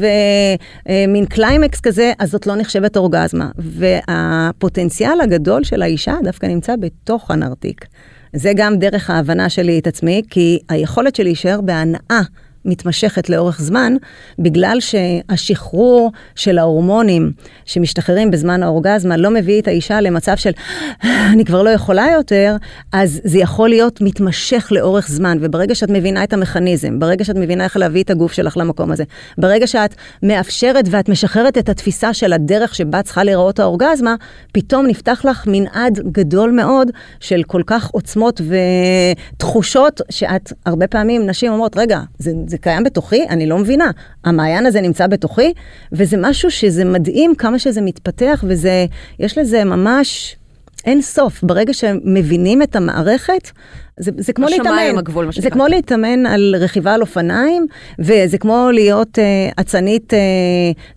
ומין 0.86 1.26
קליימקס 1.26 1.80
כזה, 1.80 2.12
אז 2.20 2.32
זאת 2.32 2.48
לא 2.48 2.56
נחשבת 2.56 2.98
אורגזמה. 2.98 3.50
והפוטנציאל 3.58 5.22
הגדול 5.22 5.64
של 5.64 5.82
האישה 5.82 6.16
דווקא 6.24 6.46
נמצא 6.46 6.76
בתוך 6.76 7.32
הנרתיק. 7.32 7.86
זה 8.36 8.52
גם 8.56 8.80
דרך 8.80 9.10
ההבנה 9.10 9.50
שלי 9.50 9.80
את 9.80 9.88
עצמי, 9.88 10.22
כי 10.30 10.60
היכולת 10.70 11.16
שלי 11.16 11.24
להישאר 11.24 11.62
בהנאה 11.62 12.22
מתמשכת 12.66 13.30
לאורך 13.30 13.62
זמן, 13.62 13.94
בגלל 14.40 14.78
שהשחרור 14.80 16.12
של 16.36 16.58
ההורמונים 16.58 17.32
שמשתחררים 17.66 18.32
בזמן 18.32 18.64
האורגזמה 18.64 19.18
לא 19.18 19.30
מביא 19.30 19.62
את 19.62 19.68
האישה 19.68 20.02
למצב 20.02 20.36
של 20.38 20.52
אני 21.04 21.46
כבר 21.46 21.64
לא 21.64 21.70
יכולה 21.70 22.08
יותר, 22.14 22.56
אז 22.92 23.22
זה 23.24 23.40
יכול 23.40 23.70
להיות 23.70 24.02
מתמשך 24.02 24.68
לאורך 24.72 25.08
זמן. 25.10 25.38
וברגע 25.42 25.76
שאת 25.76 25.90
מבינה 25.90 26.24
את 26.24 26.34
המכניזם, 26.34 27.00
ברגע 27.00 27.26
שאת 27.26 27.36
מבינה 27.36 27.64
איך 27.64 27.78
להביא 27.78 28.04
את 28.04 28.10
הגוף 28.10 28.34
שלך 28.34 28.58
למקום 28.58 28.92
הזה, 28.92 29.04
ברגע 29.38 29.68
שאת 29.68 29.96
מאפשרת 30.24 30.86
ואת 30.92 31.10
משחררת 31.10 31.58
את 31.58 31.70
התפיסה 31.70 32.14
של 32.14 32.34
הדרך 32.34 32.76
שבה 32.76 33.02
צריכה 33.02 33.24
להיראות 33.24 33.60
האורגזמה, 33.60 34.16
פתאום 34.52 34.88
נפתח 34.88 35.26
לך 35.30 35.44
מנעד 35.48 36.00
גדול 36.12 36.52
מאוד 36.52 36.92
של 37.20 37.44
כל 37.48 37.62
כך 37.66 37.90
עוצמות 37.90 38.42
ותחושות 39.34 40.02
שאת, 40.10 40.54
הרבה 40.66 40.88
פעמים 40.88 41.28
נשים 41.28 41.52
אומרות, 41.52 41.78
רגע, 41.78 42.00
זה... 42.20 42.53
זה 42.54 42.58
קיים 42.58 42.84
בתוכי, 42.84 43.26
אני 43.30 43.46
לא 43.46 43.58
מבינה. 43.58 43.92
המעיין 44.24 44.66
הזה 44.66 44.82
נמצא 44.82 45.08
בתוכי, 45.08 45.54
וזה 45.92 46.18
משהו 46.20 46.52
שזה 46.52 46.86
מדהים 46.86 47.36
כמה 47.36 47.60
שזה 47.60 47.82
מתפתח, 47.82 48.44
וזה, 48.48 48.86
יש 49.20 49.38
לזה 49.38 49.64
ממש 49.64 50.36
אין 50.86 51.02
סוף. 51.02 51.44
ברגע 51.44 51.74
שמבינים 51.74 52.62
את 52.62 52.76
המערכת, 52.76 53.52
זה, 53.98 54.12
זה 54.18 54.34
כמו 54.34 54.46
להתאמן. 54.50 54.98
הגבול. 54.98 55.30
זה 55.32 55.50
כמו 55.50 55.68
להתאמן 55.68 56.26
על 56.26 56.56
רכיבה 56.60 56.94
על 56.94 57.02
אופניים, 57.02 57.68
וזה 58.00 58.38
כמו 58.38 58.70
להיות 58.74 59.20
אה, 59.20 59.50
אצנית 59.62 60.14
אה, 60.14 60.20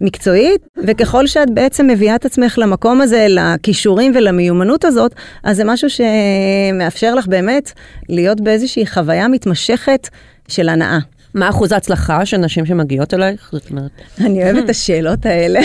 מקצועית, 0.00 0.66
וככל 0.86 1.26
שאת 1.26 1.50
בעצם 1.50 1.86
מביאה 1.86 2.14
את 2.14 2.24
עצמך 2.24 2.58
למקום 2.58 3.00
הזה, 3.00 3.26
לכישורים 3.28 4.12
ולמיומנות 4.14 4.84
הזאת, 4.84 5.14
אז 5.44 5.56
זה 5.56 5.64
משהו 5.64 5.88
שמאפשר 5.90 7.14
לך 7.14 7.26
באמת 7.26 7.72
להיות 8.08 8.40
באיזושהי 8.40 8.86
חוויה 8.86 9.28
מתמשכת 9.28 10.08
של 10.48 10.68
הנאה. 10.68 10.98
מה 11.36 11.48
אחוז 11.48 11.72
ההצלחה 11.72 12.26
של 12.26 12.36
נשים 12.36 12.66
שמגיעות 12.66 13.14
אלייך? 13.14 13.48
זאת 13.52 13.70
אומרת... 13.70 13.90
אני 14.20 14.44
אוהבת 14.44 14.64
את 14.64 14.70
השאלות 14.70 15.26
האלה. 15.26 15.60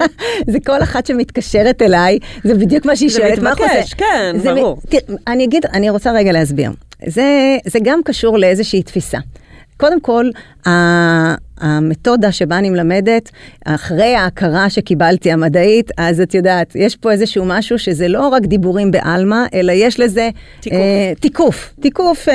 זה 0.52 0.58
כל 0.66 0.82
אחת 0.82 1.06
שמתקשרת 1.06 1.82
אליי, 1.82 2.18
זה 2.44 2.54
בדיוק 2.54 2.86
מה 2.86 2.96
שהיא 2.96 3.10
שואלת. 3.10 3.40
זה 3.40 3.50
מתבקש, 3.50 3.94
כן, 3.94 4.36
ברור. 4.44 4.80
אני 5.26 5.44
אגיד, 5.44 5.66
אני 5.66 5.90
רוצה 5.90 6.12
רגע 6.12 6.32
להסביר. 6.32 6.70
זה 7.66 7.78
גם 7.82 8.00
קשור 8.04 8.38
לאיזושהי 8.38 8.82
תפיסה. 8.82 9.18
קודם 9.76 10.00
כל, 10.00 10.30
המתודה 11.60 12.32
שבה 12.32 12.58
אני 12.58 12.70
מלמדת, 12.70 13.30
אחרי 13.64 14.14
ההכרה 14.14 14.70
שקיבלתי 14.70 15.32
המדעית, 15.32 15.90
אז 15.98 16.20
את 16.20 16.34
יודעת, 16.34 16.76
יש 16.76 16.96
פה 16.96 17.12
איזשהו 17.12 17.44
משהו 17.44 17.78
שזה 17.78 18.08
לא 18.08 18.28
רק 18.28 18.42
דיבורים 18.42 18.90
בעלמא, 18.90 19.44
אלא 19.54 19.72
יש 19.72 20.00
לזה 20.00 20.30
תיקוף, 20.60 20.78
אה, 20.78 21.12
תיקוף, 21.20 21.74
תיקוף 21.80 22.28
אה, 22.28 22.34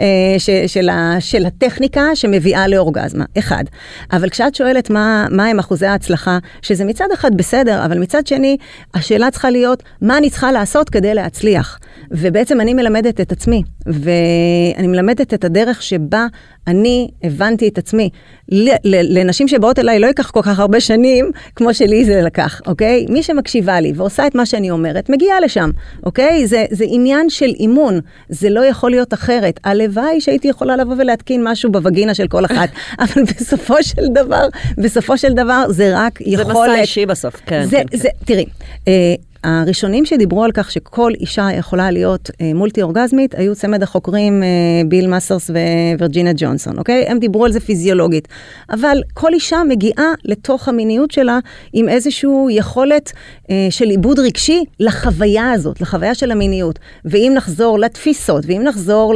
אה, 0.00 0.38
ש, 0.38 0.50
של, 0.66 0.88
ה, 0.88 1.16
של 1.20 1.46
הטכניקה 1.46 2.02
שמביאה 2.14 2.68
לאורגזמה, 2.68 3.24
אחד. 3.38 3.64
אבל 4.12 4.28
כשאת 4.28 4.54
שואלת 4.54 4.90
מה, 4.90 5.26
מה 5.30 5.46
הם 5.46 5.58
אחוזי 5.58 5.86
ההצלחה, 5.86 6.38
שזה 6.62 6.84
מצד 6.84 7.08
אחד 7.14 7.36
בסדר, 7.36 7.84
אבל 7.84 7.98
מצד 7.98 8.26
שני, 8.26 8.56
השאלה 8.94 9.30
צריכה 9.30 9.50
להיות, 9.50 9.82
מה 10.02 10.18
אני 10.18 10.30
צריכה 10.30 10.52
לעשות 10.52 10.90
כדי 10.90 11.14
להצליח? 11.14 11.78
ובעצם 12.14 12.60
אני 12.60 12.74
מלמדת 12.74 13.20
את 13.20 13.32
עצמי, 13.32 13.62
ואני 13.86 14.86
מלמדת 14.86 15.34
את 15.34 15.44
הדרך 15.44 15.82
שבה 15.82 16.26
אני 16.66 17.10
הבנתי 17.22 17.68
את 17.68 17.78
עצמי. 17.78 18.10
לנשים 18.92 19.48
שבאות 19.48 19.78
אליי 19.78 19.98
לא 19.98 20.06
ייקח 20.06 20.30
כל 20.30 20.42
כך 20.42 20.58
הרבה 20.58 20.80
שנים, 20.80 21.30
כמו 21.56 21.74
שלי 21.74 22.04
זה 22.04 22.22
לקח, 22.22 22.60
אוקיי? 22.66 23.06
מי 23.08 23.22
שמקשיבה 23.22 23.80
לי 23.80 23.92
ועושה 23.96 24.26
את 24.26 24.34
מה 24.34 24.46
שאני 24.46 24.70
אומרת, 24.70 25.10
מגיעה 25.10 25.40
לשם, 25.40 25.70
אוקיי? 26.06 26.46
זה, 26.46 26.64
זה 26.70 26.84
עניין 26.88 27.30
של 27.30 27.50
אימון, 27.60 28.00
זה 28.28 28.50
לא 28.50 28.64
יכול 28.64 28.90
להיות 28.90 29.14
אחרת. 29.14 29.60
הלוואי 29.64 30.20
שהייתי 30.20 30.48
יכולה 30.48 30.76
לבוא 30.76 30.94
ולהתקין 30.98 31.40
משהו 31.44 31.72
בווגינה 31.72 32.14
של 32.14 32.26
כל 32.26 32.44
אחת, 32.44 32.68
אבל 33.02 33.22
בסופו 33.22 33.82
של 33.82 34.06
דבר, 34.14 34.46
בסופו 34.78 35.18
של 35.18 35.32
דבר 35.32 35.64
זה 35.68 35.92
רק 35.94 36.20
יכולת... 36.20 36.46
זה 36.46 36.52
מסע 36.52 36.74
אישי 36.74 37.06
בסוף, 37.06 37.34
כן. 37.46 37.64
זה, 37.64 37.82
כן, 37.90 37.98
זה, 37.98 38.08
כן. 38.08 38.24
תראי, 38.24 38.46
אה, 38.88 39.14
הראשונים 39.44 40.04
שדיברו 40.04 40.44
על 40.44 40.52
כך 40.52 40.70
שכל 40.70 41.12
אישה 41.20 41.48
יכולה 41.58 41.90
להיות 41.90 42.30
אה, 42.40 42.54
מולטי 42.54 42.82
אורגזמית, 42.82 43.34
היו 43.34 43.54
צמד 43.54 43.82
החוקרים 43.82 44.42
אה, 44.42 44.48
ביל 44.88 45.06
מסרס 45.06 45.50
ווירג'ינה 45.50 46.30
ג'ונסון, 46.36 46.78
אוקיי? 46.78 47.04
הם 47.08 47.18
דיברו 47.18 47.44
על 47.44 47.52
זה 47.52 47.60
פיזיולוגית. 47.60 48.28
אבל 48.70 49.02
כל 49.14 49.34
אישה 49.34 49.62
מגיעה 49.68 50.12
לתוך 50.24 50.68
המיניות 50.68 51.10
שלה 51.10 51.38
עם 51.72 51.88
איזושהי 51.88 52.30
יכולת 52.50 53.12
אה, 53.50 53.66
של 53.70 53.90
עיבוד 53.90 54.18
רגשי 54.18 54.64
לחוויה 54.80 55.52
הזאת, 55.52 55.80
לחוויה 55.80 56.14
של 56.14 56.30
המיניות. 56.30 56.78
ואם 57.04 57.32
נחזור 57.36 57.78
לתפיסות, 57.78 58.44
ואם 58.46 58.62
נחזור 58.64 59.14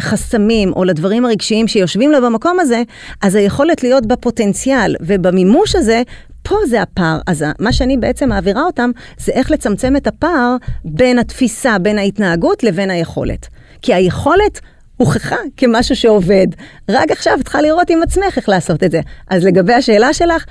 לחסמים 0.00 0.68
אה, 0.68 0.74
או 0.76 0.84
לדברים 0.84 1.24
הרגשיים 1.24 1.68
שיושבים 1.68 2.10
לה 2.10 2.20
במקום 2.20 2.60
הזה, 2.60 2.82
אז 3.22 3.34
היכולת 3.34 3.82
להיות 3.82 4.06
בפוטנציאל 4.06 4.96
ובמימוש 5.00 5.76
הזה 5.76 6.02
פה 6.50 6.56
זה 6.68 6.82
הפער. 6.82 7.20
אז 7.26 7.44
מה 7.58 7.72
שאני 7.72 7.96
בעצם 7.96 8.28
מעבירה 8.28 8.62
אותם, 8.62 8.90
זה 9.18 9.32
איך 9.32 9.50
לצמצם 9.50 9.96
את 9.96 10.06
הפער 10.06 10.56
בין 10.84 11.18
התפיסה, 11.18 11.78
בין 11.78 11.98
ההתנהגות 11.98 12.62
לבין 12.62 12.90
היכולת. 12.90 13.48
כי 13.82 13.94
היכולת 13.94 14.60
הוכחה 14.96 15.36
כמשהו 15.56 15.96
שעובד. 15.96 16.46
רק 16.88 17.10
עכשיו 17.10 17.38
צריכה 17.42 17.62
לראות 17.62 17.90
עם 17.90 18.02
עצמך 18.02 18.36
איך 18.36 18.48
לעשות 18.48 18.84
את 18.84 18.90
זה. 18.90 19.00
אז 19.28 19.44
לגבי 19.44 19.74
השאלה 19.74 20.12
שלך, 20.12 20.44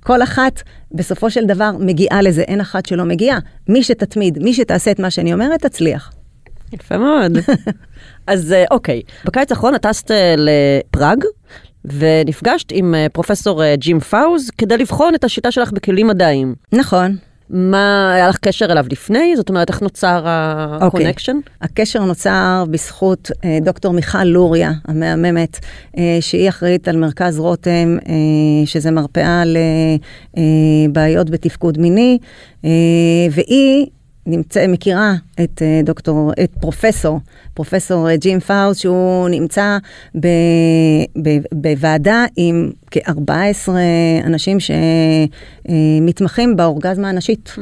כל 0.00 0.22
אחת 0.22 0.62
בסופו 0.92 1.30
של 1.30 1.44
דבר 1.44 1.70
מגיעה 1.80 2.22
לזה, 2.22 2.42
אין 2.42 2.60
אחת 2.60 2.86
שלא 2.86 3.04
מגיעה. 3.04 3.38
מי 3.68 3.82
שתתמיד, 3.82 4.38
מי 4.38 4.54
שתעשה 4.54 4.90
את 4.90 4.98
מה 4.98 5.10
שאני 5.10 5.32
אומרת, 5.32 5.66
תצליח. 5.66 6.12
יפה 6.72 6.98
מאוד. 6.98 7.38
אז 8.26 8.52
אה, 8.52 8.64
אוקיי, 8.70 9.02
בקיץ 9.24 9.50
האחרון 9.50 9.74
את 9.74 9.82
טסת 9.82 10.10
אה, 10.10 10.34
לפראג, 10.38 11.24
ונפגשת 11.86 12.72
עם 12.72 12.94
אה, 12.94 13.06
פרופסור 13.12 13.64
אה, 13.64 13.76
ג'ים 13.76 14.00
פאוז 14.00 14.50
כדי 14.58 14.78
לבחון 14.78 15.14
את 15.14 15.24
השיטה 15.24 15.50
שלך 15.50 15.72
בכלים 15.72 16.06
מדעיים. 16.06 16.54
נכון. 16.72 17.16
מה, 17.50 18.12
היה 18.14 18.28
לך 18.28 18.38
קשר 18.38 18.66
אליו 18.72 18.84
לפני? 18.90 19.36
זאת 19.36 19.48
אומרת, 19.48 19.68
איך 19.68 19.82
נוצר 19.82 20.22
ה 20.24 20.33
connection? 20.33 21.36
Okay. 21.36 21.50
הקשר 21.62 22.04
נוצר 22.04 22.64
בזכות 22.70 23.30
אה, 23.44 23.58
דוקטור 23.62 23.92
מיכל 23.92 24.24
לוריה, 24.24 24.72
המהממת, 24.84 25.58
אה, 25.98 26.18
שהיא 26.20 26.48
אחראית 26.48 26.88
על 26.88 26.96
מרכז 26.96 27.38
רותם, 27.38 27.96
אה, 28.08 28.66
שזה 28.66 28.90
מרפאה 28.90 29.42
לבעיות 30.86 31.30
בתפקוד 31.30 31.78
מיני, 31.78 32.18
והיא 33.30 33.86
נמצא, 34.26 34.66
מכירה 34.66 35.14
את 35.40 35.62
אה, 35.62 35.80
דוקטור, 35.84 36.32
את 36.44 36.50
פרופסור, 36.60 37.20
פרופסור 37.54 38.10
אה, 38.10 38.16
ג'ים 38.16 38.40
פאוס, 38.40 38.78
שהוא 38.78 39.28
נמצא 39.28 39.78
ב, 40.20 40.26
ב, 41.22 41.28
בוועדה 41.52 42.24
עם 42.36 42.70
כ-14 42.90 43.68
אנשים 44.24 44.58
שמתמחים 44.60 46.56
באורגזמה 46.56 47.08
הנשית. 47.08 47.52
Mm. 47.56 47.60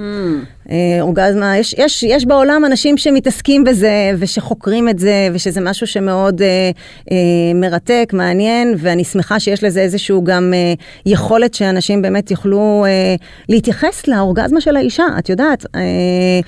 אורגזמה, 1.01 1.59
יש, 1.59 1.75
יש, 1.79 2.03
יש 2.03 2.27
בעולם 2.27 2.65
אנשים 2.65 2.97
שמתעסקים 2.97 3.65
בזה 3.65 4.11
ושחוקרים 4.19 4.89
את 4.89 4.99
זה, 4.99 5.29
ושזה 5.33 5.61
משהו 5.61 5.87
שמאוד 5.87 6.43
אה, 6.43 6.71
אה, 7.11 7.17
מרתק, 7.55 8.11
מעניין, 8.13 8.75
ואני 8.79 9.05
שמחה 9.05 9.41
שיש 9.41 9.65
לזה 9.65 9.81
איזשהו 9.81 10.25
גם 10.25 10.53
אה, 10.55 10.75
יכולת 11.07 11.55
שאנשים 11.55 12.03
באמת 12.03 12.31
יוכלו 12.31 12.85
אה, 12.87 13.15
להתייחס 13.49 14.09
לאורגזמה 14.09 14.61
של 14.61 14.77
האישה, 14.77 15.05
את 15.19 15.29
יודעת. 15.29 15.67
אה, 15.75 15.81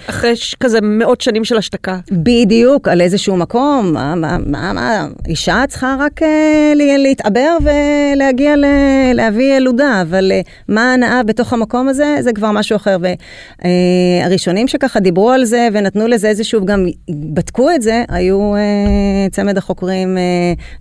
אחרי 0.06 0.34
כזה 0.60 0.78
מאות 0.82 1.20
שנים 1.20 1.44
של 1.44 1.56
השתקה. 1.56 1.98
בדיוק, 2.12 2.88
על 2.88 3.00
איזשהו 3.00 3.36
מקום, 3.36 3.92
מה, 3.92 4.14
מה, 4.14 4.38
מה, 4.46 4.72
מה 4.72 5.06
אישה 5.28 5.64
צריכה 5.68 5.96
רק 6.00 6.22
אה, 6.22 6.72
להתעבר 6.74 7.56
ולהגיע 7.62 8.56
ל... 8.56 8.64
להביא 9.14 9.56
ילודה, 9.56 10.02
אבל 10.02 10.32
אה, 10.32 10.40
מה 10.68 10.90
ההנאה 10.90 11.22
בתוך 11.22 11.52
המקום 11.52 11.88
הזה, 11.88 12.16
זה 12.20 12.32
כבר 12.32 12.50
משהו 12.50 12.76
אחר. 12.76 12.96
והראשונים 14.24 14.68
שככה 14.68 15.00
דיברו 15.00 15.30
על 15.30 15.44
זה 15.44 15.68
ונתנו 15.72 16.06
לזה 16.06 16.28
איזשהו, 16.28 16.66
גם 16.66 16.86
בדקו 17.10 17.70
את 17.70 17.82
זה, 17.82 18.04
היו 18.08 18.54
אה, 18.54 18.60
צמד 19.30 19.58
החוקרים 19.58 20.18
אה, 20.18 20.22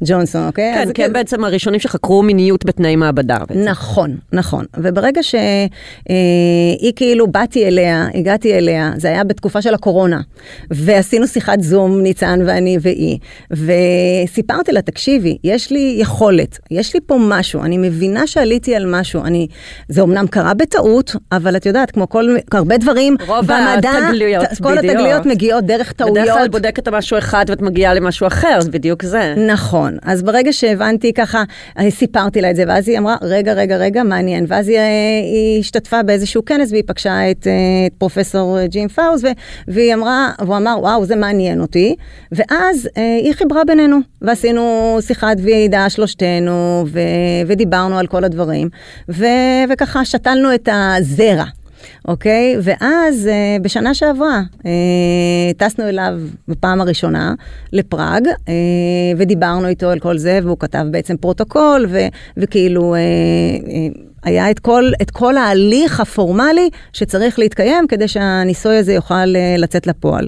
ג'ונסון, 0.04 0.48
אוקיי? 0.48 0.74
כן, 0.74 0.82
אז 0.82 0.92
כי 0.92 1.04
הם 1.04 1.14
בעצם 1.14 1.44
הראשונים 1.44 1.80
שחקרו 1.80 2.24
מיניות 2.24 2.66
בתנאי 2.66 2.96
מעבדה. 2.96 3.38
בעצם. 3.40 3.62
נכון, 3.62 4.18
נכון. 4.34 4.66
וברגע 4.78 5.24
שהיא 5.24 6.94
כאילו, 6.96 7.28
באתי 7.28 7.66
אליה, 7.66 8.08
הגעתי 8.14 8.54
אליה, 8.54 8.92
זה 8.98 9.08
היה 9.08 9.15
בתקופה 9.24 9.62
של 9.62 9.74
הקורונה, 9.74 10.22
ועשינו 10.72 11.28
שיחת 11.28 11.62
זום, 11.62 12.02
ניצן 12.02 12.40
ואני 12.46 12.78
והיא, 12.82 13.18
וסיפרתי 13.52 14.72
לה, 14.72 14.82
תקשיבי, 14.82 15.38
יש 15.44 15.72
לי 15.72 15.96
יכולת, 16.00 16.60
יש 16.72 16.94
לי 16.94 17.00
פה 17.06 17.18
משהו, 17.22 17.64
אני 17.64 17.78
מבינה 17.78 18.28
שעליתי 18.28 18.76
על 18.76 18.86
משהו, 18.86 19.22
אני, 19.24 19.48
זה 19.90 20.02
אמנם 20.02 20.28
קרה 20.28 20.54
בטעות, 20.54 21.16
אבל 21.32 21.56
את 21.56 21.66
יודעת, 21.66 21.92
כמו 21.92 22.10
כל, 22.10 22.26
הרבה 22.52 22.78
דברים 22.78 23.16
רוב 23.28 23.46
במדע, 23.46 23.92
התגליות, 24.08 24.46
ת- 24.46 24.62
כל 24.64 24.78
בדיוק. 24.78 24.94
התגליות 24.96 25.26
מגיעות 25.26 25.64
דרך 25.66 25.92
טעויות. 25.92 26.18
בדרך 26.18 26.34
כלל 26.38 26.48
בודקת 26.48 26.88
משהו 26.88 27.18
אחד 27.18 27.46
ואת 27.48 27.62
מגיעה 27.62 27.94
למשהו 27.94 28.28
אחר, 28.28 28.62
זה 28.62 28.72
בדיוק 28.72 29.04
זה. 29.04 29.36
נכון, 29.48 29.98
אז 30.04 30.24
ברגע 30.24 30.54
שהבנתי 30.54 31.14
ככה, 31.14 31.44
אה, 31.80 31.92
סיפרתי 31.92 32.42
לה 32.42 32.52
את 32.52 32.56
זה, 32.56 32.64
ואז 32.68 32.88
היא 32.90 32.98
אמרה, 32.98 33.16
רגע, 33.22 33.54
רגע, 33.54 33.78
רגע, 33.78 34.04
מעניין. 34.04 34.46
ואז 34.48 34.68
היא, 34.68 34.78
אה, 34.78 34.84
היא 35.24 35.60
השתתפה 35.60 36.04
באיזשהו 36.04 36.46
כנס 36.46 36.72
והיא 36.72 36.84
פגשה 36.88 37.32
את, 37.32 37.48
אה, 37.48 37.52
את 37.88 37.94
פרופסור 37.98 38.58
ג'ים 38.66 38.90
פאוס, 39.06 39.24
ו- 39.24 39.28
והיא 39.68 39.94
אמרה, 39.94 40.32
והוא 40.40 40.58
אמר, 40.58 40.76
וואו, 40.80 41.06
זה 41.06 41.16
מעניין 41.16 41.62
אותי. 41.62 41.96
ואז 42.32 42.90
אה, 42.98 43.18
היא 43.24 43.34
חיברה 43.34 43.62
בינינו, 43.68 43.98
ועשינו 44.22 44.98
שיחת 45.02 45.38
ועידה 45.44 45.90
שלושתנו, 45.90 46.86
ו- 46.88 47.00
ודיברנו 47.48 47.98
על 47.98 48.08
כל 48.08 48.24
הדברים, 48.24 48.70
ו- 49.10 49.26
וככה 49.70 50.06
שתלנו 50.06 50.56
את 50.56 50.70
הזרע. 50.72 51.46
אוקיי? 52.08 52.56
ואז 52.62 53.28
אה, 53.28 53.58
בשנה 53.62 53.94
שעברה 53.94 54.42
אה, 54.66 54.72
טסנו 55.58 55.90
אליו 55.90 56.14
בפעם 56.48 56.82
הראשונה 56.82 57.34
לפראג, 57.74 58.28
אה, 58.28 58.54
ודיברנו 59.18 59.68
איתו 59.68 59.90
על 59.90 60.00
כל 60.00 60.18
זה, 60.18 60.40
והוא 60.44 60.58
כתב 60.60 60.86
בעצם 60.92 61.18
פרוטוקול, 61.18 61.86
ו, 61.90 62.00
וכאילו 62.38 62.96
אה, 62.96 63.00
אה, 63.00 63.88
היה 64.26 64.52
את 64.52 64.60
כל, 64.60 64.92
את 65.02 65.12
כל 65.12 65.38
ההליך 65.38 66.00
הפורמלי 66.00 66.70
שצריך 66.94 67.40
להתקיים 67.40 67.88
כדי 67.88 68.08
שהניסוי 68.08 68.78
הזה 68.78 68.94
יוכל 68.94 69.36
אה, 69.36 69.56
לצאת 69.58 69.88
לפועל. 69.88 70.28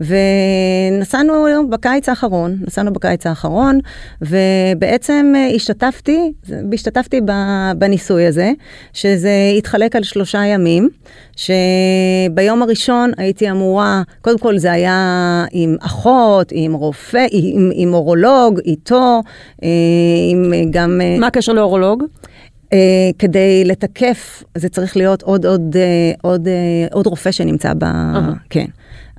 ונסענו 0.00 1.46
בקיץ 1.70 2.08
האחרון, 2.08 2.56
נסענו 2.66 2.92
בקיץ 2.92 3.26
האחרון, 3.26 3.78
ובעצם 4.22 5.32
אה, 5.36 5.48
השתתפתי, 5.54 6.32
השתתפתי 6.72 7.20
בניסוי 7.76 8.26
הזה, 8.26 8.52
שזה 8.92 9.52
התחלק 9.58 9.96
על 9.96 10.02
שלושה 10.02 10.44
ימים, 10.44 10.88
שביום 11.36 12.62
הראשון 12.62 13.10
הייתי 13.16 13.50
אמורה, 13.50 14.02
קודם 14.20 14.38
כל 14.38 14.58
זה 14.58 14.72
היה 14.72 15.44
עם 15.52 15.76
אחות, 15.80 16.52
עם 16.54 16.72
רופא, 16.72 17.26
עם, 17.30 17.70
עם 17.74 17.94
אורולוג, 17.94 18.60
איתו, 18.64 19.22
אה, 19.62 19.68
עם 20.30 20.52
גם... 20.70 21.00
מה 21.18 21.26
הקשר 21.26 21.52
לאורולוג? 21.52 22.04
אה, 22.72 22.78
כדי 23.18 23.64
לתקף, 23.64 24.42
זה 24.54 24.68
צריך 24.68 24.96
להיות 24.96 25.22
עוד, 25.22 25.46
עוד, 25.46 25.76
אה, 25.76 26.12
עוד, 26.22 26.48
אה, 26.48 26.86
עוד 26.92 27.06
רופא 27.06 27.30
שנמצא 27.30 27.72
ב... 27.78 27.84
כן. 28.50 28.66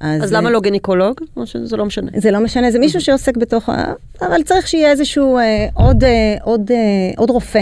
אז 0.03 0.33
למה 0.33 0.51
לא 0.51 0.61
גינקולוג? 0.61 1.21
או 1.37 1.47
שזה 1.47 1.77
לא 1.77 1.85
משנה? 1.85 2.11
זה 2.15 2.31
לא 2.31 2.39
משנה, 2.39 2.71
זה 2.71 2.79
מישהו 2.79 3.01
שעוסק 3.01 3.37
בתוך 3.37 3.69
ה... 3.69 3.93
אבל 4.21 4.43
צריך 4.43 4.67
שיהיה 4.67 4.91
איזשהו 4.91 5.37
אה, 5.37 5.67
עוד, 5.73 6.03
אה, 6.03 6.35
עוד, 6.41 6.71
אה, 6.71 7.11
עוד 7.17 7.29
רופא, 7.29 7.61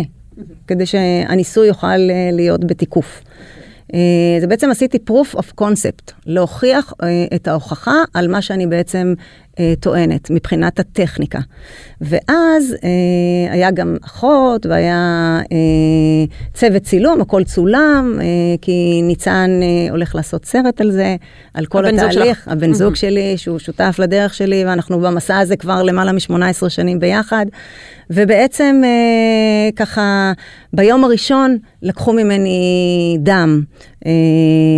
כדי 0.68 0.86
שהניסוי 0.86 1.68
יוכל 1.68 1.88
אה, 1.88 2.30
להיות 2.32 2.66
בתיקוף. 2.66 3.22
אה, 3.94 4.00
זה 4.40 4.48
בעצם 4.48 4.72
עשיתי 4.72 4.98
proof 5.10 5.36
of 5.36 5.62
concept, 5.62 6.12
להוכיח 6.26 6.94
אה, 7.04 7.26
את 7.36 7.48
ההוכחה 7.48 8.04
על 8.14 8.28
מה 8.28 8.42
שאני 8.42 8.68
בעצם 8.68 9.14
אה, 9.60 9.74
טוענת 9.80 10.30
מבחינת 10.30 10.80
הטכניקה. 10.80 11.40
ואז 12.02 12.76
אה, 12.84 13.54
היה 13.54 13.72
גם 13.72 13.98
אחות 14.06 14.66
והיה 14.66 15.40
אה, 15.52 16.26
צוות 16.54 16.84
צילום, 16.84 17.22
הכל 17.22 17.44
צולם, 17.44 18.18
אה, 18.22 18.26
כי 18.62 19.02
ניצן 19.04 19.60
אה, 19.64 19.92
הולך 19.92 20.16
לעשות 20.16 20.46
סרט 20.46 20.82
על 20.82 20.92
זה, 20.92 21.16
על 21.54 21.66
כל 21.66 21.86
הבן 21.86 21.98
זוג 21.98 22.10
התהליך. 22.10 22.38
שלך. 22.38 22.48
הבן 22.48 22.74
זוג 22.74 22.96
שלי, 22.96 23.38
שהוא 23.38 23.60
שותף 23.60 23.96
לדרך 24.00 24.34
שלי, 24.34 24.66
ואנחנו 24.66 25.00
במסע 25.00 25.38
הזה 25.38 25.56
כבר 25.56 25.84
למעלה 25.84 26.12
מ-18 26.12 26.70
שנים 26.70 27.00
ביחד. 27.00 27.46
ובעצם 28.10 28.82
אה, 28.84 29.70
ככה, 29.76 30.32
ביום 30.74 31.04
הראשון 31.04 31.58
לקחו 31.82 32.14
ממני 32.14 33.18
דם 33.20 33.62
אה, 34.06 34.12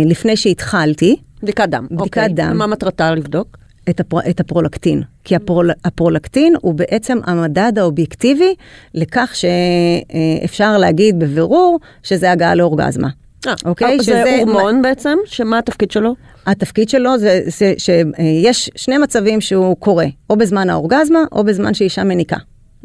לפני 0.06 0.36
שהתחלתי. 0.36 1.16
בדיקת 1.42 1.68
דם. 1.68 1.86
בדיקת 1.90 2.00
אוקיי. 2.00 2.28
דם. 2.28 2.58
מה 2.58 2.66
מטרתה 2.66 3.14
לבדוק? 3.14 3.63
את, 3.90 4.00
הפר, 4.00 4.18
את 4.30 4.40
הפרולקטין, 4.40 5.02
כי 5.24 5.36
הפרול, 5.36 5.70
הפרולקטין 5.84 6.54
הוא 6.60 6.74
בעצם 6.74 7.18
המדד 7.24 7.72
האובייקטיבי 7.78 8.54
לכך 8.94 9.32
שאפשר 9.34 10.78
להגיד 10.78 11.18
בבירור 11.18 11.78
שזה 12.02 12.30
הגעה 12.30 12.54
לאורגזמה. 12.54 13.08
אה, 13.46 13.54
אוקיי? 13.64 13.96
זה 13.98 14.04
שזה- 14.04 14.36
הורמון 14.38 14.82
בעצם, 14.82 15.18
שמה 15.26 15.58
התפקיד 15.58 15.90
שלו? 15.90 16.14
התפקיד 16.46 16.88
שלו 16.88 17.18
זה, 17.18 17.40
זה 17.46 17.74
שיש 17.78 18.70
שני 18.76 18.98
מצבים 18.98 19.40
שהוא 19.40 19.76
קורה, 19.76 20.06
או 20.30 20.36
בזמן 20.36 20.70
האורגזמה 20.70 21.18
או 21.32 21.44
בזמן 21.44 21.74
שאישה 21.74 22.04
מניקה. 22.04 22.36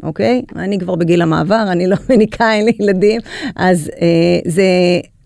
אוקיי? 0.02 0.42
אני 0.56 0.78
כבר 0.78 0.94
בגיל 0.94 1.22
המעבר, 1.22 1.64
אני 1.68 1.86
לא 1.86 1.96
מניקה, 2.10 2.52
אין 2.52 2.64
לי 2.64 2.72
ילדים, 2.80 3.20
אז 3.56 3.90
אה, 4.00 4.06
זה 4.50 4.62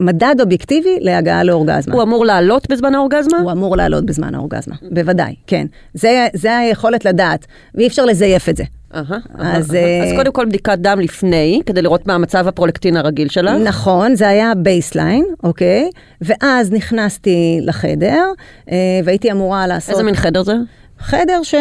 מדד 0.00 0.35
אובייקטיבי 0.40 0.98
להגעה 1.00 1.44
לאורגזמה. 1.44 1.94
הוא 1.94 2.02
אמור 2.02 2.26
לעלות 2.26 2.70
בזמן 2.70 2.94
האורגזמה? 2.94 3.38
הוא 3.38 3.52
אמור 3.52 3.76
לעלות 3.76 4.07
בזמן 4.07 4.35
האורגזמה, 4.35 4.74
בוודאי, 4.90 5.35
כן. 5.46 5.66
זה, 5.94 6.26
זה 6.35 6.57
היכולת 6.57 7.04
לדעת, 7.04 7.46
ואי 7.74 7.87
אפשר 7.87 8.04
לזייף 8.04 8.48
את 8.48 8.57
זה. 8.57 8.64
אז, 8.94 9.74
אהה. 9.74 9.83
אה, 9.85 10.04
אז 10.04 10.12
קודם 10.16 10.33
כל 10.33 10.44
בדיקת 10.46 10.78
דם 10.78 11.00
לפני, 11.00 11.61
כדי 11.66 11.83
לראות 11.83 12.07
מה 12.07 12.14
המצב 12.14 12.48
הפרולקטין 12.48 12.96
הרגיל 12.96 13.28
שלך. 13.28 13.52
נכון, 13.64 14.14
זה 14.14 14.28
היה 14.28 14.52
baseline, 14.57 15.24
אוקיי? 15.42 15.90
ואז 16.20 16.72
נכנסתי 16.72 17.59
לחדר, 17.62 18.24
אה, 18.70 18.76
והייתי 19.04 19.33
אמורה 19.33 19.66
לעשות... 19.66 19.90
איזה 19.90 20.02
מין 20.02 20.14
חדר 20.14 20.42
זה? 20.42 20.54
חדר 20.98 21.42
ש... 21.42 21.54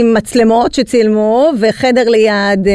עם 0.00 0.14
מצלמות 0.14 0.74
שצילמו, 0.74 1.50
וחדר 1.60 2.08
ליד 2.08 2.68
אה, 2.68 2.72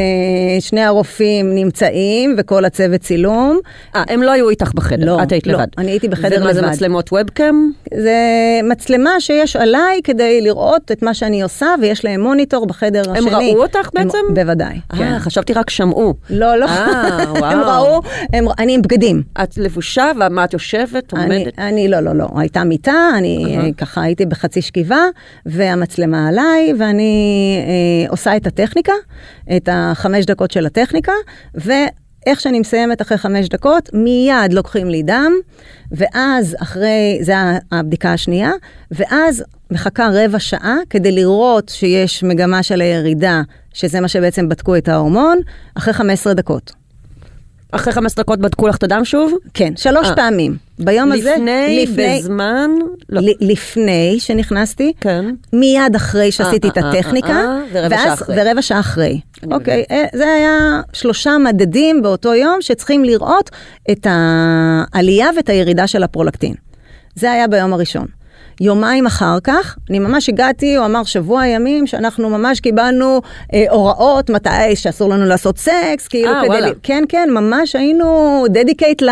שני 0.61 0.81
הרופאים 0.81 1.55
נמצאים, 1.55 2.35
וכל 2.37 2.65
הצוות 2.65 3.01
צילום. 3.01 3.59
אה, 3.95 4.03
הם 4.07 4.23
לא 4.23 4.31
היו 4.31 4.49
איתך 4.49 4.71
בחדר, 4.75 5.05
לא, 5.05 5.23
את 5.23 5.31
היית 5.31 5.47
לא, 5.47 5.53
לבד. 5.53 5.67
אני 5.77 5.91
הייתי 5.91 6.07
בחדר 6.07 6.37
ומה 6.41 6.53
זה 6.53 6.61
לבד. 6.61 6.69
מצלמות 6.69 7.09
ו 7.13 7.20
body 7.20 7.46
cam? 7.46 7.71
זה 7.93 8.15
מצלמה 8.63 9.11
שיש 9.19 9.55
עליי 9.55 10.01
כדי 10.03 10.41
לראות 10.41 10.91
את 10.91 11.03
מה 11.03 11.13
שאני 11.13 11.41
עושה, 11.41 11.67
ויש 11.81 12.05
להם 12.05 12.21
מוניטור 12.21 12.67
בחדר 12.67 13.03
הם 13.09 13.27
השני. 13.27 13.51
ראו 13.53 13.61
אותך 13.63 13.89
הם- 13.95 14.05
בעצם? 14.05 14.17
בוודאי, 14.33 14.79
כן. 14.97 15.03
אה, 15.03 15.19
חשבתי 15.19 15.53
רק 15.53 15.69
שמעו. 15.69 16.13
לא, 16.29 16.55
לא. 16.55 16.65
אה, 16.65 17.25
וואו. 17.39 17.45
הם 17.45 17.59
ראו, 17.59 18.01
הם, 18.33 18.45
אני 18.59 18.73
עם 18.75 18.81
בגדים. 18.81 19.21
את 19.43 19.57
לבושה, 19.57 20.11
ומה 20.15 20.43
את 20.43 20.53
יושבת, 20.53 21.13
אני, 21.13 21.23
עומדת? 21.23 21.53
אני, 21.59 21.87
לא, 21.87 21.99
לא, 21.99 22.15
לא. 22.15 22.27
הייתה 22.35 22.63
מיטה, 22.63 23.09
אני 23.17 23.57
uh 23.71 23.73
ככה 23.77 24.01
הייתי 24.01 24.25
בחצי 24.25 24.61
שכיבה, 24.61 25.05
והמצלמה 25.91 26.27
עליי, 26.27 26.73
ואני 26.79 27.57
אה, 27.67 28.09
עושה 28.09 28.37
את 28.37 28.47
הטכניקה, 28.47 28.93
את 29.57 29.69
החמש 29.71 30.25
דקות 30.25 30.51
של 30.51 30.65
הטכניקה, 30.65 31.11
ואיך 31.55 32.39
שאני 32.39 32.59
מסיימת 32.59 33.01
אחרי 33.01 33.17
חמש 33.17 33.49
דקות, 33.49 33.89
מיד 33.93 34.53
לוקחים 34.53 34.89
לי 34.89 35.03
דם, 35.03 35.31
ואז 35.91 36.55
אחרי, 36.61 37.19
זה 37.21 37.33
הבדיקה 37.71 38.13
השנייה, 38.13 38.51
ואז 38.91 39.43
מחכה 39.71 40.09
רבע 40.13 40.39
שעה 40.39 40.77
כדי 40.89 41.11
לראות 41.11 41.69
שיש 41.69 42.23
מגמה 42.23 42.63
של 42.63 42.81
הירידה, 42.81 43.41
שזה 43.73 44.01
מה 44.01 44.07
שבעצם 44.07 44.49
בדקו 44.49 44.75
את 44.75 44.87
ההורמון, 44.87 45.39
אחרי 45.75 45.93
15 45.93 46.33
דקות. 46.33 46.80
אחרי 47.71 47.93
15 47.93 48.23
דקות 48.23 48.39
בדקו 48.39 48.67
לך 48.67 48.77
את 48.77 48.83
הדם 48.83 49.05
שוב? 49.05 49.33
כן, 49.53 49.73
שלוש 49.75 50.07
אה. 50.07 50.15
פעמים. 50.15 50.57
ביום 50.79 51.11
הזה, 51.11 51.35
לפני, 51.39 51.85
בזמן? 51.97 52.69
לא. 53.09 53.21
לפני 53.39 54.15
שנכנסתי, 54.19 54.93
כן. 55.01 55.25
מיד 55.53 55.95
אחרי 55.95 56.31
שעשיתי 56.31 56.67
את 56.67 56.77
אה, 56.77 56.83
אה, 56.83 56.89
הטכניקה, 56.89 57.27
אה, 57.27 57.35
אה, 57.35 57.61
ורבע 57.71 57.97
שעה 57.97 58.13
אחרי. 58.13 58.35
ורבע 58.39 58.61
שעה 58.61 58.79
אחרי. 58.79 59.19
אוקיי, 59.51 59.83
אה, 59.91 60.05
זה 60.13 60.33
היה 60.33 60.81
שלושה 60.93 61.37
מדדים 61.37 62.01
באותו 62.01 62.33
יום 62.33 62.57
שצריכים 62.61 63.03
לראות 63.03 63.49
את 63.91 64.07
העלייה 64.09 65.29
ואת 65.35 65.49
הירידה 65.49 65.87
של 65.87 66.03
הפרולקטין. 66.03 66.53
זה 67.15 67.31
היה 67.31 67.47
ביום 67.47 67.73
הראשון. 67.73 68.20
יומיים 68.61 69.05
אחר 69.05 69.37
כך, 69.43 69.77
אני 69.89 69.99
ממש 69.99 70.29
הגעתי, 70.29 70.75
הוא 70.75 70.85
אמר 70.85 71.03
שבוע 71.03 71.47
ימים, 71.47 71.87
שאנחנו 71.87 72.29
ממש 72.29 72.59
קיבלנו 72.59 73.21
אה, 73.53 73.65
הוראות 73.69 74.29
מתי 74.29 74.49
שאסור 74.75 75.09
לנו 75.09 75.25
לעשות 75.25 75.57
סקס, 75.57 76.07
כאילו 76.09 76.31
אה, 76.33 76.39
כדי... 76.39 76.47
וואלה. 76.47 76.67
ל- 76.69 76.73
כן, 76.83 77.03
כן, 77.09 77.29
ממש 77.31 77.75
היינו 77.75 78.43
dedicated 78.49 79.01
ל... 79.01 79.09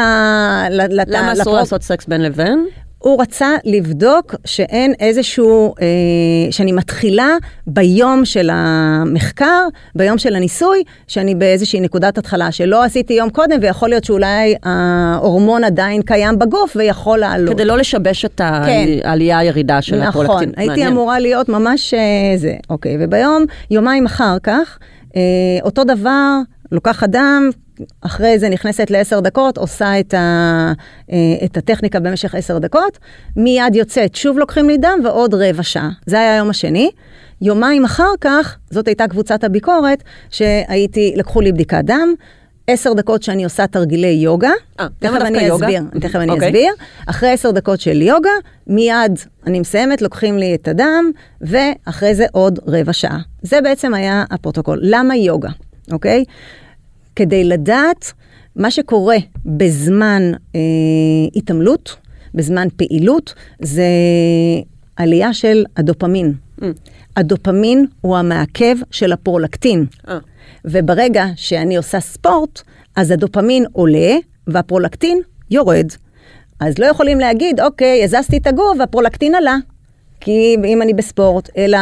ל, 0.70 0.82
ל 0.90 1.02
למה 1.08 1.34
אסור 1.34 1.42
לפרו- 1.44 1.56
לעשות 1.56 1.84
סקס 1.84 2.06
בין 2.06 2.22
לבין? 2.22 2.66
הוא 3.00 3.22
רצה 3.22 3.56
לבדוק 3.66 4.36
שאין 4.46 4.94
איזשהו, 5.00 5.74
אה, 5.82 5.86
שאני 6.52 6.72
מתחילה 6.72 7.30
ביום 7.68 8.26
של 8.26 8.50
המחקר, 8.54 9.68
ביום 9.96 10.18
של 10.18 10.36
הניסוי, 10.36 10.84
שאני 11.08 11.36
באיזושהי 11.36 11.80
נקודת 11.80 12.18
התחלה, 12.18 12.52
שלא 12.52 12.84
עשיתי 12.84 13.14
יום 13.14 13.30
קודם, 13.30 13.60
ויכול 13.62 13.90
להיות 13.90 14.04
שאולי 14.04 14.56
ההורמון 14.64 15.64
עדיין 15.64 16.02
קיים 16.02 16.40
בגוף 16.40 16.76
ויכול 16.76 17.20
לעלות. 17.20 17.54
כדי 17.54 17.66
לא 17.66 17.78
לשבש 17.78 18.26
את 18.26 18.42
כן. 18.66 18.88
העלייה-ירידה 19.04 19.82
של 19.82 20.04
נכון, 20.04 20.26
הפרולקטין. 20.26 20.52
הייתי 20.58 20.68
מעניין. 20.68 20.88
אמורה 20.88 21.20
להיות 21.20 21.50
ממש 21.50 21.94
אה, 21.94 22.38
זה, 22.38 22.54
אוקיי, 22.70 22.98
וביום, 23.00 23.46
יומיים 23.72 24.06
אחר 24.06 24.38
כך, 24.44 24.80
אה, 25.16 25.22
אותו 25.64 25.84
דבר, 25.84 26.40
לוקחת 26.72 27.10
דם, 27.10 27.50
אחרי 28.02 28.40
זה 28.40 28.50
נכנסת 28.50 28.92
לעשר 28.92 29.20
דקות, 29.20 29.58
עושה 29.58 30.00
את, 30.00 30.14
ה, 30.14 30.74
אה, 31.12 31.18
את 31.46 31.58
הטכניקה 31.58 32.00
במשך 32.00 32.36
עשר 32.36 32.58
דקות, 32.58 32.98
מיד 33.36 33.76
יוצאת, 33.76 34.16
שוב 34.16 34.40
לוקחים 34.40 34.70
לי 34.70 34.78
דם 34.78 35.00
ועוד 35.04 35.34
רבע 35.34 35.64
שעה. 35.64 35.90
זה 36.06 36.20
היה 36.20 36.34
היום 36.34 36.50
השני. 36.50 36.90
יומיים 37.42 37.86
אחר 37.86 38.12
כך, 38.22 38.58
זאת 38.70 38.88
הייתה 38.88 39.08
קבוצת 39.08 39.44
הביקורת, 39.44 40.04
שהייתי, 40.30 41.14
לקחו 41.16 41.42
לי 41.42 41.52
בדיקת 41.52 41.82
דם, 41.84 42.14
עשר 42.68 42.94
דקות 42.94 43.24
שאני 43.24 43.44
עושה 43.44 43.68
תרגילי 43.68 44.08
יוגה. 44.08 44.52
אה, 44.80 44.88
תכף 45.00 45.22
אני 45.22 45.42
יוגה? 45.42 45.68
אסביר, 45.68 45.84
תכף 46.02 46.16
אני 46.16 46.32
אוקיי. 46.32 46.48
אסביר. 46.48 46.74
אחרי 47.06 47.30
עשר 47.30 47.52
דקות 47.52 47.80
של 47.80 48.02
יוגה, 48.02 48.30
מיד 48.68 49.20
אני 49.48 49.60
מסיימת, 49.60 50.02
לוקחים 50.02 50.38
לי 50.38 50.56
את 50.56 50.68
הדם, 50.68 51.12
ואחרי 51.42 52.16
זה 52.16 52.26
עוד 52.32 52.60
רבע 52.68 52.94
שעה. 52.94 53.20
זה 53.42 53.62
בעצם 53.62 53.94
היה 53.94 54.24
הפרוטוקול. 54.32 54.80
למה 54.82 55.16
יוגה, 55.16 55.50
אוקיי? 55.92 56.24
כדי 57.20 57.44
לדעת 57.44 58.14
מה 58.56 58.72
שקורה 58.72 59.18
בזמן 59.46 60.22
אה, 60.56 60.60
התעמלות, 61.36 61.96
בזמן 62.34 62.68
פעילות, 62.76 63.34
זה 63.62 63.88
עלייה 64.96 65.34
של 65.34 65.64
הדופמין. 65.78 66.34
Mm. 66.60 66.64
הדופמין 67.18 67.86
הוא 68.02 68.18
המעכב 68.18 68.76
של 68.92 69.12
הפרולקטין. 69.12 69.86
אה. 70.08 70.18
וברגע 70.66 71.26
שאני 71.36 71.78
עושה 71.78 72.00
ספורט, 72.00 72.62
אז 72.96 73.12
הדופמין 73.12 73.66
עולה 73.72 74.16
והפרולקטין 74.48 75.22
יורד. 75.52 75.88
אז 76.60 76.78
לא 76.78 76.86
יכולים 76.86 77.20
להגיד, 77.20 77.60
אוקיי, 77.62 78.04
הזזתי 78.04 78.38
את 78.38 78.48
הגוף 78.48 78.78
והפרולקטין 78.80 79.36
עלה. 79.36 79.56
כי 80.20 80.58
אם 80.66 80.82
אני 80.82 80.94
בספורט, 80.94 81.50
אלא 81.58 81.78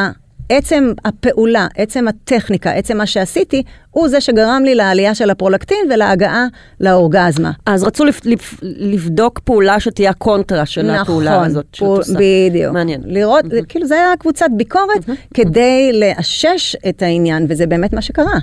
עצם 0.49 0.91
הפעולה, 1.05 1.67
עצם 1.77 2.07
הטכניקה, 2.07 2.71
עצם 2.71 2.97
מה 2.97 3.05
שעשיתי, 3.05 3.63
הוא 3.91 4.07
זה 4.07 4.21
שגרם 4.21 4.61
לי 4.65 4.75
לעלייה 4.75 5.15
של 5.15 5.29
הפרולקטין 5.29 5.77
ולהגעה 5.93 6.45
לאורגזמה. 6.79 7.51
אז 7.65 7.83
רצו 7.83 8.05
לפ, 8.05 8.25
לפ, 8.25 8.53
לבדוק 8.61 9.39
פעולה 9.39 9.79
שתהיה 9.79 10.09
הקונטרה 10.09 10.65
של 10.65 10.89
הפעולה 10.89 11.45
הזאת 11.45 11.65
שאת 11.73 11.79
פול- 11.79 11.97
עושה. 11.97 12.13
בדיוק. 12.19 12.73
מעניין. 12.73 13.01
לראות, 13.05 13.45
כאילו 13.67 13.87
זה 13.87 13.95
היה 13.95 14.13
קבוצת 14.19 14.45
ביקורת 14.57 15.05
כדי 15.33 15.91
לאשש 15.93 16.75
את 16.89 17.01
העניין, 17.01 17.45
וזה 17.49 17.67
באמת 17.67 17.93
מה 17.93 18.01
שקרה. 18.01 18.37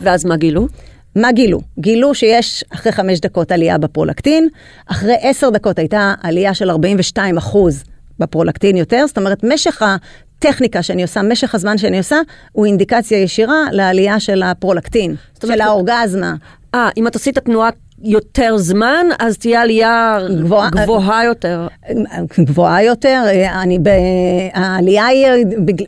ואז 0.00 0.24
מה 0.24 0.36
גילו? 0.36 0.68
מה 1.16 1.32
גילו? 1.32 1.60
גילו 1.80 2.14
שיש 2.14 2.64
אחרי 2.74 2.92
חמש 2.92 3.20
דקות 3.20 3.52
עלייה 3.52 3.78
בפרולקטין, 3.78 4.48
אחרי 4.86 5.14
עשר 5.20 5.50
דקות 5.50 5.78
הייתה 5.78 6.14
עלייה 6.22 6.54
של 6.54 6.70
42 6.70 7.36
אחוז 7.36 7.82
בפרולקטין 8.18 8.76
יותר, 8.76 9.04
זאת 9.06 9.18
אומרת 9.18 9.44
משך 9.44 9.82
הטכניקה 10.38 10.82
שאני 10.82 11.02
עושה, 11.02 11.22
משך 11.22 11.54
הזמן 11.54 11.78
שאני 11.78 11.98
עושה, 11.98 12.16
הוא 12.52 12.66
אינדיקציה 12.66 13.18
ישירה 13.18 13.64
לעלייה 13.72 14.20
של 14.20 14.42
הפרולקטין, 14.42 15.14
של 15.46 15.60
האורגזמה. 15.60 16.34
אה, 16.74 16.88
אם 16.96 17.06
את 17.06 17.16
עשית 17.16 17.38
את 17.38 17.42
התנועה 17.42 17.70
יותר 18.02 18.56
זמן, 18.56 19.06
אז 19.18 19.38
תהיה 19.38 19.62
עלייה 19.62 20.18
גבוהה- 20.40 20.70
גבוהה 20.70 21.24
יותר. 21.24 21.66
גבוהה 22.40 22.82
יותר, 22.82 23.22
אני 23.62 23.78
ב... 23.78 23.88
העלייה 24.54 25.06
היא 25.06 25.26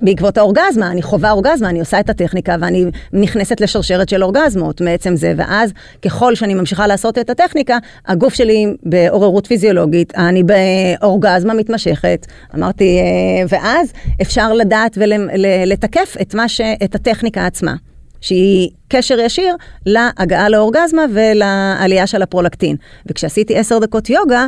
בעקבות 0.02 0.38
האורגזמה, 0.38 0.90
אני 0.90 1.02
חווה 1.02 1.30
אורגזמה, 1.30 1.68
אני 1.68 1.80
עושה 1.80 2.00
את 2.00 2.10
הטכניקה 2.10 2.56
ואני 2.60 2.84
נכנסת 3.12 3.60
לשרשרת 3.60 4.08
של 4.08 4.24
אורגזמות 4.24 4.80
מעצם 4.80 5.16
זה, 5.16 5.34
ואז 5.36 5.72
ככל 6.02 6.34
שאני 6.34 6.54
ממשיכה 6.54 6.86
לעשות 6.86 7.18
את 7.18 7.30
הטכניקה, 7.30 7.78
הגוף 8.06 8.34
שלי 8.34 8.66
בעוררות 8.82 9.46
פיזיולוגית, 9.46 10.12
אני 10.16 10.42
באורגזמה 10.42 11.54
מתמשכת, 11.54 12.26
אמרתי, 12.54 12.98
אה, 12.98 13.46
ואז 13.48 13.92
אפשר 14.22 14.52
לדעת 14.52 14.98
ולתקף 15.00 16.16
את, 16.20 16.34
ש... 16.46 16.60
את 16.84 16.94
הטכניקה 16.94 17.46
עצמה. 17.46 17.74
שהיא 18.20 18.70
קשר 18.90 19.20
ישיר 19.20 19.56
להגעה 19.86 20.48
לאורגזמה 20.48 21.02
ולעלייה 21.14 22.06
של 22.06 22.22
הפרולקטין. 22.22 22.76
וכשעשיתי 23.06 23.58
עשר 23.58 23.78
דקות 23.78 24.10
יוגה, 24.10 24.46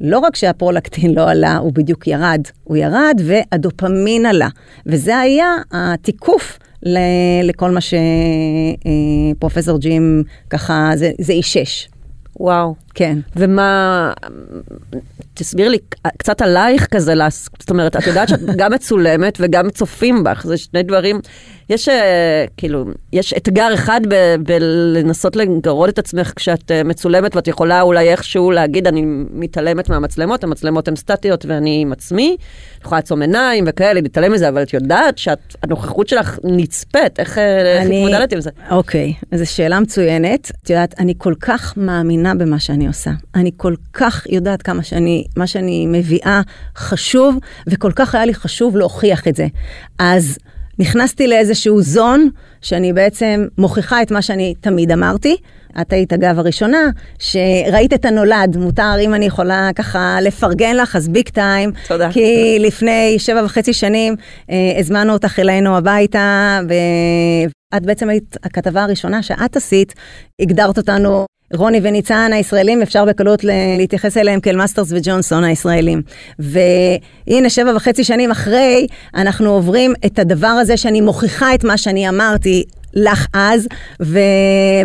לא 0.00 0.18
רק 0.18 0.36
שהפרולקטין 0.36 1.14
לא 1.14 1.30
עלה, 1.30 1.56
הוא 1.56 1.72
בדיוק 1.72 2.06
ירד. 2.06 2.40
הוא 2.64 2.76
ירד 2.76 3.20
והדופמין 3.24 4.26
עלה. 4.26 4.48
וזה 4.86 5.18
היה 5.18 5.56
התיקוף 5.72 6.58
לכל 7.42 7.70
מה 7.70 7.80
שפרופסור 9.36 9.78
ג'ים 9.78 10.24
ככה, 10.50 10.90
זה, 10.94 11.10
זה 11.20 11.32
אישש. 11.32 11.88
וואו. 12.40 12.74
כן. 12.94 13.18
ומה, 13.36 14.12
תסביר 15.34 15.68
לי 15.68 15.78
קצת 16.18 16.42
עלייך 16.42 16.86
כזה, 16.86 17.14
זאת 17.58 17.70
אומרת, 17.70 17.96
את 17.96 18.06
יודעת 18.06 18.28
שאת 18.28 18.40
גם 18.58 18.72
מצולמת 18.72 19.38
וגם 19.40 19.70
צופים 19.70 20.24
בך, 20.24 20.44
זה 20.46 20.56
שני 20.56 20.82
דברים, 20.82 21.20
יש 21.72 21.88
אה, 21.88 22.44
כאילו, 22.56 22.84
יש 23.12 23.32
אתגר 23.32 23.74
אחד 23.74 24.00
ב- 24.08 24.34
בלנסות 24.40 25.36
לגרות 25.36 25.88
את 25.88 25.98
עצמך 25.98 26.32
כשאת 26.36 26.70
אה, 26.70 26.84
מצולמת 26.84 27.36
ואת 27.36 27.48
יכולה 27.48 27.82
אולי 27.82 28.08
איכשהו 28.08 28.50
להגיד, 28.50 28.86
אני 28.86 29.02
מתעלמת 29.30 29.88
מהמצלמות, 29.88 30.44
המצלמות 30.44 30.88
הן 30.88 30.96
סטטיות 30.96 31.46
ואני 31.46 31.78
עם 31.82 31.92
עצמי, 31.92 32.36
את 32.78 32.84
יכולה 32.84 32.98
לעצום 32.98 33.22
עיניים 33.22 33.64
וכאלה, 33.68 34.00
להתעלם 34.00 34.32
מזה, 34.32 34.48
אבל 34.48 34.62
את 34.62 34.74
יודעת 34.74 35.18
שהנוכחות 35.18 36.08
שלך 36.08 36.38
נצפית, 36.44 37.20
איך 37.20 37.38
אה, 37.38 37.82
התמודדת 37.82 38.32
עם 38.32 38.40
זה? 38.40 38.50
אוקיי, 38.70 39.14
זו 39.34 39.50
שאלה 39.50 39.80
מצוינת. 39.80 40.50
את 40.62 40.70
יודעת, 40.70 40.94
אני 40.98 41.14
כל 41.18 41.34
כך 41.40 41.74
מאמינה 41.76 42.34
במה 42.34 42.58
שאני 42.58 42.86
עושה. 42.86 43.10
אני 43.34 43.50
כל 43.56 43.74
כך 43.92 44.26
יודעת 44.30 44.62
כמה 44.62 44.82
שאני, 44.82 45.24
מה 45.36 45.46
שאני 45.46 45.86
מביאה 45.86 46.40
חשוב, 46.76 47.36
וכל 47.66 47.92
כך 47.92 48.14
היה 48.14 48.26
לי 48.26 48.34
חשוב 48.34 48.76
להוכיח 48.76 49.28
את 49.28 49.36
זה. 49.36 49.46
אז 49.98 50.38
נכנסתי 50.78 51.26
לאיזשהו 51.26 51.82
זון, 51.82 52.28
שאני 52.60 52.92
בעצם 52.92 53.46
מוכיחה 53.58 54.02
את 54.02 54.10
מה 54.10 54.22
שאני 54.22 54.54
תמיד 54.60 54.92
אמרתי. 54.92 55.36
את 55.80 55.92
היית 55.92 56.12
אגב 56.12 56.38
הראשונה, 56.38 56.90
שראית 57.18 57.92
את 57.92 58.04
הנולד, 58.04 58.56
מותר 58.56 58.94
אם 59.00 59.14
אני 59.14 59.26
יכולה 59.26 59.70
ככה 59.74 60.18
לפרגן 60.22 60.76
לך, 60.76 60.96
אז 60.96 61.08
ביג 61.08 61.28
טיים. 61.28 61.70
תודה. 61.88 62.12
כי 62.12 62.56
לפני 62.60 63.14
שבע 63.18 63.44
וחצי 63.44 63.72
שנים 63.72 64.16
אה, 64.50 64.56
הזמנו 64.78 65.12
אותך 65.12 65.38
אלינו 65.38 65.76
הביתה, 65.76 66.60
ואת 66.68 67.86
בעצם 67.86 68.08
היית 68.08 68.36
הכתבה 68.42 68.82
הראשונה 68.82 69.22
שאת 69.22 69.56
עשית, 69.56 69.94
הגדרת 70.40 70.78
אותנו. 70.78 71.26
רוני 71.54 71.80
וניצן 71.82 72.30
הישראלים, 72.34 72.82
אפשר 72.82 73.04
בקלות 73.04 73.44
להתייחס 73.78 74.16
אליהם 74.16 74.40
כאל 74.40 74.56
מאסטרס 74.56 74.92
וג'ונסון 74.92 75.44
הישראלים. 75.44 76.02
והנה, 76.38 77.50
שבע 77.50 77.76
וחצי 77.76 78.04
שנים 78.04 78.30
אחרי, 78.30 78.86
אנחנו 79.14 79.50
עוברים 79.50 79.92
את 80.06 80.18
הדבר 80.18 80.46
הזה 80.46 80.76
שאני 80.76 81.00
מוכיחה 81.00 81.54
את 81.54 81.64
מה 81.64 81.78
שאני 81.78 82.08
אמרתי 82.08 82.64
לך 82.94 83.26
אז, 83.32 83.68
ו... 84.02 84.18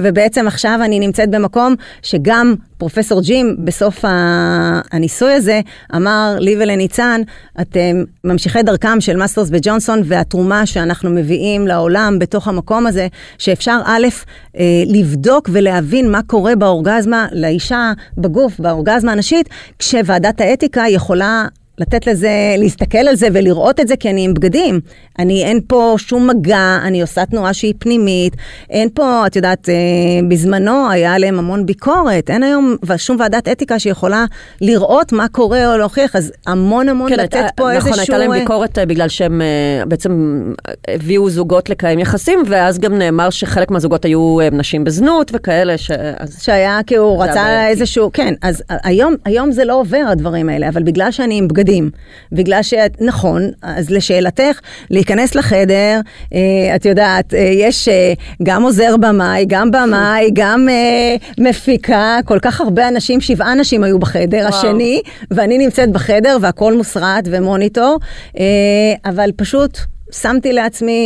ובעצם 0.02 0.48
עכשיו 0.48 0.80
אני 0.84 1.00
נמצאת 1.00 1.30
במקום 1.30 1.76
שגם 2.02 2.56
פרופסור 2.78 3.22
ג'ים 3.22 3.56
בסוף 3.60 4.06
ה... 4.06 4.82
הניסוי 4.92 5.34
הזה 5.34 5.62
אמר 5.96 6.36
לי 6.40 6.56
ולניצן, 6.60 7.22
אתם 7.62 8.04
ממשיכי 8.24 8.64
דרכם 8.64 9.02
של 9.02 9.18
מאסטרס 9.18 9.48
וג'ונסון 9.52 10.02
והתרומה 10.06 10.66
שאנחנו 10.66 11.10
מביאים 11.10 11.68
לעולם 11.68 12.20
בתוך 12.20 12.48
המקום 12.48 12.88
הזה, 12.88 13.08
שאפשר 13.38 13.80
א', 13.86 14.08
אה, 14.58 14.64
לבדוק 14.86 15.50
ולהבין 15.54 16.12
מה 16.12 16.20
קורה 16.28 16.56
באורגזמה 16.56 17.28
לאישה 17.32 17.92
בגוף, 18.18 18.60
באורגזמה 18.60 19.12
הנשית, 19.12 19.50
כשוועדת 19.80 20.42
האתיקה 20.42 20.84
יכולה 20.90 21.46
לתת 21.80 22.08
לזה, 22.08 22.30
להסתכל 22.58 22.98
על 22.98 23.16
זה 23.16 23.28
ולראות 23.34 23.80
את 23.80 23.88
זה, 23.88 23.96
כי 23.96 24.10
אני 24.10 24.26
עם 24.26 24.34
בגדים. 24.34 24.80
אני, 25.20 25.44
אין 25.44 25.60
פה 25.68 25.96
שום 25.98 26.28
מגע, 26.30 26.78
אני 26.84 27.02
עושה 27.02 27.26
תנועה 27.26 27.54
שהיא 27.54 27.74
פנימית, 27.80 28.36
אין 28.70 28.90
פה, 28.94 29.24
את 29.28 29.36
יודעת, 29.36 29.70
אה, 29.70 29.74
בזמנו 30.30 30.90
היה 30.92 31.14
עליהם 31.14 31.40
המון 31.40 31.66
ביקורת, 31.66 32.30
אין 32.30 32.44
היום 32.44 32.76
שום 32.98 33.18
ועדת 33.20 33.48
אתיקה 33.48 33.80
שיכולה 33.80 34.26
לראות 34.62 35.12
מה 35.14 35.28
קורה 35.28 35.74
או 35.74 35.78
להוכיח, 35.78 36.16
אז 36.16 36.32
המון 36.48 36.90
המון 36.90 37.12
לתת 37.12 37.34
הייתה- 37.34 37.48
פה 37.56 37.72
איזשהו... 37.72 37.90
נכון, 37.90 38.00
הייתה 38.00 38.18
להם 38.18 38.34
אה, 38.34 38.40
ביקורת 38.40 38.78
אה, 38.78 38.86
בגלל 38.86 39.10
שהם 39.10 39.42
אה, 39.42 39.86
בעצם 39.86 40.44
הביאו 40.88 41.30
זוגות 41.30 41.70
לקיים 41.70 42.00
יחסים, 42.00 42.40
ואז 42.48 42.80
גם 42.80 42.98
נאמר 42.98 43.30
שחלק 43.30 43.72
מהזוגות 43.72 44.06
היו 44.06 44.40
אה, 44.42 44.50
נשים 44.52 44.84
בזנות 44.84 45.32
וכאלה, 45.34 45.78
ש... 45.78 45.92
אז... 46.18 46.38
שהיה 46.44 46.80
כי 46.88 46.96
הוא 46.96 47.24
רצה. 47.24 47.68
איזשהו, 47.68 48.10
כן, 48.14 48.34
אז 48.42 48.64
היום, 48.84 49.16
היום 49.26 49.52
זה 49.52 49.66
לא 49.66 49.80
עובר 49.80 50.04
הדברים 50.12 50.50
האלה, 50.50 50.70
אבל 50.70 50.84
בגלל 50.84 51.12
שאני 51.12 51.38
עם 51.38 51.48
בגדים... 51.48 51.67
ילדים. 51.68 51.90
בגלל 52.32 52.64
שאת, 52.64 53.02
נכון, 53.02 53.52
אז 53.62 53.90
לשאלתך, 53.90 54.60
להיכנס 54.90 55.36
לחדר, 55.36 56.00
אה, 56.34 56.76
את 56.76 56.86
יודעת, 56.86 57.34
אה, 57.34 57.40
יש 57.40 57.88
אה, 57.88 58.14
גם 58.44 58.64
עוזר 58.64 58.96
במאי, 58.98 59.46
גם 59.48 59.72
במאי, 59.72 60.30
גם 60.40 60.70
אה, 60.70 61.16
מפיקה, 61.38 62.20
כל 62.26 62.40
כך 62.42 62.62
הרבה 62.62 62.88
אנשים, 62.88 63.22
שבעה 63.22 63.54
אנשים 63.54 63.84
היו 63.84 64.00
בחדר, 64.00 64.38
וואו. 64.38 64.50
השני, 64.50 65.02
ואני 65.32 65.58
נמצאת 65.58 65.92
בחדר 65.92 66.38
והכל 66.42 66.78
מוסרט 66.78 67.24
ומוניטור, 67.32 67.98
אה, 68.40 68.44
אבל 69.06 69.30
פשוט... 69.36 69.80
שמתי 70.12 70.54
לעצמי 70.54 71.02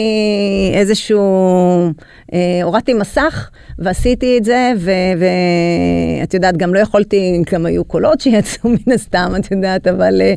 איזשהו, 0.74 1.22
אה, 2.34 2.64
הורדתי 2.64 2.94
מסך 2.94 3.50
ועשיתי 3.80 4.38
את 4.38 4.46
זה, 4.46 4.74
ואת 6.22 6.34
יודעת, 6.34 6.58
גם 6.58 6.74
לא 6.74 6.80
יכולתי, 6.80 7.42
גם 7.52 7.66
היו 7.66 7.84
קולות 7.84 8.22
שיצאו 8.22 8.70
מן 8.74 8.94
הסתם, 8.94 9.34
את 9.40 9.52
יודעת, 9.52 9.88
אבל, 9.88 10.22
אה, 10.22 10.34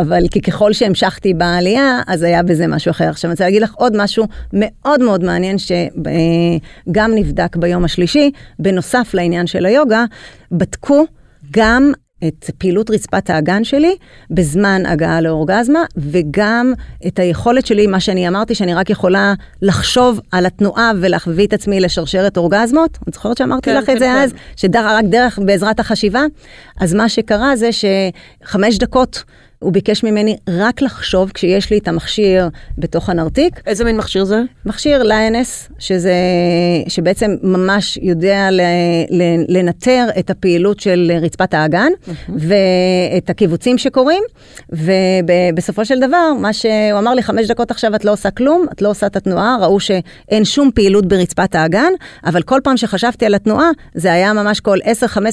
אבל 0.00 0.24
כי 0.30 0.40
ככל 0.40 0.72
שהמשכתי 0.72 1.34
בעלייה, 1.34 2.00
אז 2.06 2.22
היה 2.22 2.42
בזה 2.42 2.66
משהו 2.66 2.90
אחר. 2.90 3.08
עכשיו, 3.08 3.28
אני 3.28 3.32
רוצה 3.32 3.44
להגיד 3.44 3.62
לך 3.62 3.74
עוד 3.74 3.96
משהו 3.96 4.24
מאוד 4.52 5.02
מאוד 5.02 5.24
מעניין, 5.24 5.56
שגם 5.58 7.14
נבדק 7.14 7.56
ביום 7.56 7.84
השלישי, 7.84 8.30
בנוסף 8.58 9.14
לעניין 9.14 9.46
של 9.46 9.66
היוגה, 9.66 10.04
בדקו 10.52 11.06
גם 11.50 11.92
את 12.26 12.50
פעילות 12.58 12.90
רצפת 12.90 13.30
האגן 13.30 13.64
שלי 13.64 13.96
בזמן 14.30 14.86
הגעה 14.86 15.20
לאורגזמה, 15.20 15.84
וגם 15.96 16.72
את 17.06 17.18
היכולת 17.18 17.66
שלי, 17.66 17.86
מה 17.86 18.00
שאני 18.00 18.28
אמרתי, 18.28 18.54
שאני 18.54 18.74
רק 18.74 18.90
יכולה 18.90 19.34
לחשוב 19.62 20.20
על 20.32 20.46
התנועה 20.46 20.92
ולהביא 21.00 21.46
את 21.46 21.52
עצמי 21.52 21.80
לשרשרת 21.80 22.36
אורגזמות. 22.36 22.98
את 23.08 23.14
זוכרת 23.14 23.36
שאמרתי 23.36 23.70
כן, 23.70 23.76
לך 23.76 23.86
כן, 23.86 23.92
את 23.92 23.98
זה 23.98 24.04
כן. 24.04 24.16
אז? 24.16 24.32
שרק 24.56 25.04
דרך, 25.04 25.38
בעזרת 25.38 25.80
החשיבה? 25.80 26.22
אז 26.80 26.94
מה 26.94 27.08
שקרה 27.08 27.56
זה 27.56 27.70
שחמש 27.72 28.78
דקות 28.78 29.24
הוא 29.58 29.72
ביקש 29.72 30.04
ממני 30.04 30.36
רק 30.48 30.82
לחשוב 30.82 31.30
כשיש 31.34 31.70
לי 31.70 31.78
את 31.78 31.88
המכשיר 31.88 32.48
בתוך 32.78 33.10
הנרתיק, 33.10 33.60
איזה 33.66 33.84
מין 33.84 33.96
מכשיר 33.96 34.24
זה? 34.24 34.42
מכשיר 34.66 35.02
ליינס, 35.02 35.68
שזה, 35.78 36.12
שבעצם 36.88 37.36
ממש 37.42 37.98
יודע 38.02 38.50
ל, 38.50 38.60
ל, 39.10 39.22
לנטר 39.48 40.06
את 40.18 40.30
הפעילות 40.30 40.80
של 40.80 41.12
רצפת 41.22 41.54
האגן 41.54 41.92
ואת 42.28 43.30
הכיווצים 43.30 43.78
שקורים, 43.78 44.22
ובסופו 44.72 45.84
של 45.84 46.00
דבר, 46.00 46.32
מה 46.40 46.52
שהוא 46.52 46.98
אמר 46.98 47.14
לי, 47.14 47.22
חמש 47.22 47.46
דקות 47.46 47.70
עכשיו 47.70 47.94
את 47.94 48.04
לא 48.04 48.12
עושה 48.12 48.30
כלום, 48.30 48.66
את 48.72 48.82
לא 48.82 48.90
עושה 48.90 49.06
את 49.06 49.16
התנועה, 49.16 49.56
ראו 49.60 49.80
שאין 49.80 50.44
שום 50.44 50.70
פעילות 50.74 51.06
ברצפת 51.06 51.54
האגן, 51.54 51.92
אבל 52.24 52.42
כל 52.42 52.60
פעם 52.64 52.76
שחשבתי 52.76 53.26
על 53.26 53.34
התנועה, 53.34 53.70
זה 53.94 54.12
היה 54.12 54.32
ממש 54.32 54.60
כל 54.60 54.78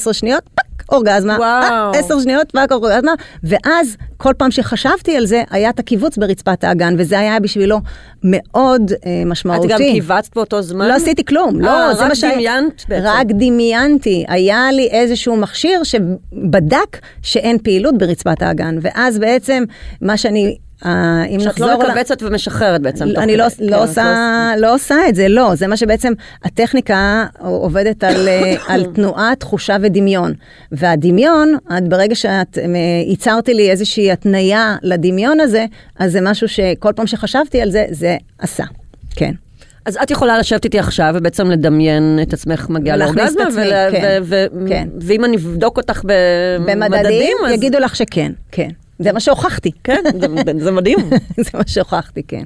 10-15 0.10 0.14
שניות, 0.14 0.44
fuck, 0.56 0.65
אורגזמה, 0.92 1.36
וואו. 1.40 1.94
אה, 1.94 2.00
10 2.00 2.20
שניות, 2.20 2.52
fuck, 2.52 2.72
אורגזמה, 2.72 3.12
ואז 3.44 3.98
כל 4.18 4.34
פעם 4.38 4.52
שחשבתי 4.52 5.18
על 5.18 5.26
זה, 5.26 5.44
היה 5.50 5.70
את 5.70 5.80
הכיווץ 5.80 6.18
ברצפת 6.18 6.64
האגן, 6.64 6.96
וזה 6.98 7.20
היה 7.20 7.40
בשבילו 7.40 7.80
מאוד 8.24 8.92
אה, 8.92 9.22
את 9.22 9.28
משמעותי. 9.28 9.68
גם 9.68 9.78
קיווצת 9.78 10.36
באותו 10.36 10.62
זמן? 10.62 10.88
לא 10.88 10.94
עשיתי 10.94 11.26
כלום, 11.26 11.66
אה, 11.66 11.88
לא, 11.88 11.94
זה 11.94 12.04
רק 12.04 12.10
מה 12.10 12.16
שהיה. 12.16 12.34
דמיינת 12.36 12.86
בעצם. 12.90 13.06
רק 13.06 13.28
דמיינתי. 13.30 14.26
היה 14.28 14.72
לי 14.72 14.88
איזשהו 14.88 15.38
מכשיר 15.38 15.84
שבדק 15.84 16.98
שאין 17.22 17.58
פעילות 17.64 17.98
ברצפת 17.98 18.42
האגן, 18.42 18.78
ואז 18.82 19.20
בעצם 19.20 19.64
מה 20.02 20.18
שאני... 20.18 20.58
אה, 20.86 21.24
אם 21.30 21.40
שאת 21.40 21.48
נחזור... 21.48 21.68
לא 21.68 21.74
ל- 21.74 21.92
מכווצת 21.92 22.24
ומשחררת 22.24 22.82
בעצם. 22.82 23.06
אני 23.18 23.38
לא. 23.38 23.46
לא, 23.60 23.76
כן, 23.76 23.82
עושה, 23.82 24.52
לא 24.58 24.74
עושה 24.74 24.96
את 25.10 25.16
זה, 25.16 25.28
לא. 25.28 25.56
זה 25.56 25.68
מה 25.68 25.78
שבעצם, 25.78 26.14
הטכניקה 26.44 27.26
עובדת 27.40 28.04
על, 28.04 28.28
אה, 28.28 28.56
על 28.74 28.86
תנועה, 28.86 29.34
תחושה 29.40 29.78
ודמיון. 29.82 30.34
והדמיון, 30.72 31.58
את 31.78 31.88
ברגע 31.88 32.16
שאת, 32.16 32.58
אה, 32.58 32.64
ייצרתי 33.06 33.54
לי 33.54 33.72
איזושהי 33.72 34.12
התניה 34.12 34.76
לדמיון 34.84 35.40
הזה, 35.40 35.66
אז 36.00 36.12
זה 36.12 36.20
משהו 36.22 36.48
שכל 36.48 36.94
פעם 36.96 37.08
שחשבתי 37.08 37.62
על 37.62 37.72
זה, 37.72 37.86
זה 37.90 38.18
עשה. 38.40 38.64
כן. 39.16 39.32
אז 39.86 39.98
את 40.04 40.12
יכולה 40.12 40.38
לשבת 40.38 40.66
איתי 40.66 40.80
עכשיו 40.80 41.14
ובעצם 41.16 41.52
לדמיין 41.52 42.20
את 42.22 42.34
עצמך 42.34 42.66
מגיעה 42.70 42.96
את 42.96 43.02
לאורגזמה, 43.02 43.46
כן, 43.92 44.22
כן. 44.68 44.88
ואם 45.02 45.26
אני 45.26 45.38
אבדוק 45.38 45.78
אותך 45.78 46.02
במדדים, 46.04 46.80
במדדים 46.80 47.38
אז... 47.48 47.54
יגידו 47.54 47.80
לך 47.80 47.96
שכן, 47.96 48.32
כן. 48.52 48.70
זה 49.00 49.12
מה 49.12 49.20
שהוכחתי. 49.20 49.72
כן, 49.84 50.04
זה- 50.20 50.28
זה 50.66 50.72
מדהים. 50.72 50.98
זה 51.38 51.50
מה 51.54 51.62
שהוכחתי, 51.68 52.24
כן. 52.24 52.44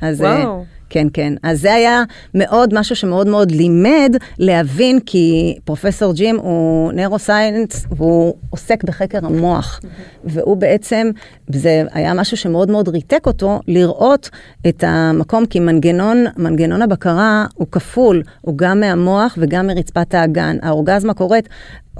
אז 0.00 0.20
וואו. 0.20 0.58
אה, 0.58 0.62
כן, 0.90 1.06
כן. 1.12 1.32
אז 1.42 1.60
זה 1.60 1.74
היה 1.74 2.02
מאוד 2.34 2.74
משהו 2.78 2.96
שמאוד 2.96 3.26
מאוד 3.28 3.50
לימד 3.50 4.16
להבין, 4.38 5.00
כי 5.06 5.56
פרופסור 5.64 6.12
ג'ים 6.14 6.36
הוא 6.38 6.92
נוירוסיינס, 6.92 7.86
והוא 7.96 8.34
עוסק 8.50 8.84
בחקר 8.84 9.18
המוח. 9.26 9.80
והוא 10.24 10.56
בעצם, 10.56 11.10
זה 11.48 11.82
היה 11.92 12.14
משהו 12.14 12.36
שמאוד 12.36 12.70
מאוד 12.70 12.88
ריתק 12.88 13.26
אותו, 13.26 13.60
לראות 13.68 14.30
את 14.68 14.84
המקום, 14.86 15.46
כי 15.46 15.60
מנגנון, 15.60 16.24
מנגנון 16.36 16.82
הבקרה 16.82 17.44
הוא 17.54 17.66
כפול, 17.72 18.22
הוא 18.40 18.58
גם 18.58 18.80
מהמוח 18.80 19.38
וגם 19.40 19.66
מרצפת 19.66 20.14
האגן. 20.14 20.56
האורגזמה 20.62 21.14
קורית 21.14 21.48